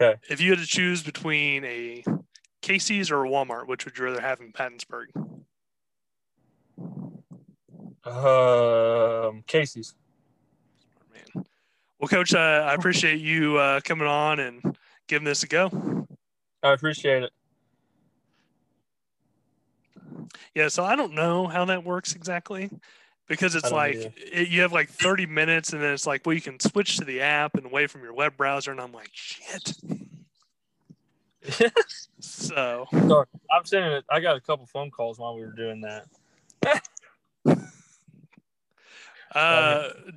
Okay. 0.00 0.18
If 0.28 0.40
you 0.40 0.50
had 0.50 0.58
to 0.58 0.66
choose 0.66 1.02
between 1.02 1.64
a 1.64 2.04
Casey's 2.62 3.10
or 3.10 3.24
a 3.24 3.28
Walmart, 3.28 3.68
which 3.68 3.84
would 3.84 3.96
you 3.96 4.04
rather 4.04 4.20
have 4.20 4.40
in 4.40 4.52
Pattonsburg? 4.52 5.08
Um, 8.06 9.44
Casey's. 9.46 9.94
Man. 11.12 11.44
Well, 11.98 12.08
Coach, 12.08 12.34
uh, 12.34 12.38
I 12.38 12.74
appreciate 12.74 13.20
you 13.20 13.56
uh, 13.56 13.80
coming 13.80 14.08
on 14.08 14.40
and 14.40 14.76
giving 15.06 15.24
this 15.24 15.42
a 15.42 15.46
go. 15.46 16.06
I 16.62 16.72
appreciate 16.72 17.22
it. 17.22 17.30
Yeah, 20.54 20.68
so 20.68 20.84
I 20.84 20.96
don't 20.96 21.14
know 21.14 21.46
how 21.46 21.64
that 21.66 21.84
works 21.84 22.14
exactly 22.14 22.70
because 23.28 23.54
it's 23.54 23.70
like 23.70 23.96
it, 24.16 24.48
you 24.48 24.62
have 24.62 24.72
like 24.72 24.90
30 24.90 25.26
minutes 25.26 25.72
and 25.72 25.82
then 25.82 25.92
it's 25.92 26.06
like, 26.06 26.26
well, 26.26 26.34
you 26.34 26.40
can 26.40 26.60
switch 26.60 26.98
to 26.98 27.04
the 27.04 27.20
app 27.20 27.54
and 27.54 27.66
away 27.66 27.86
from 27.86 28.02
your 28.02 28.12
web 28.12 28.36
browser. 28.36 28.70
And 28.70 28.80
I'm 28.80 28.92
like, 28.92 29.10
shit. 29.12 29.74
so 32.20 32.86
Sorry, 32.92 33.26
I'm 33.50 33.64
sending 33.64 33.92
it. 33.92 34.04
I 34.10 34.20
got 34.20 34.36
a 34.36 34.40
couple 34.40 34.66
phone 34.66 34.90
calls 34.90 35.18
while 35.18 35.34
we 35.34 35.42
were 35.42 35.52
doing 35.52 35.82
that. 35.82 36.06
uh, 39.34 39.88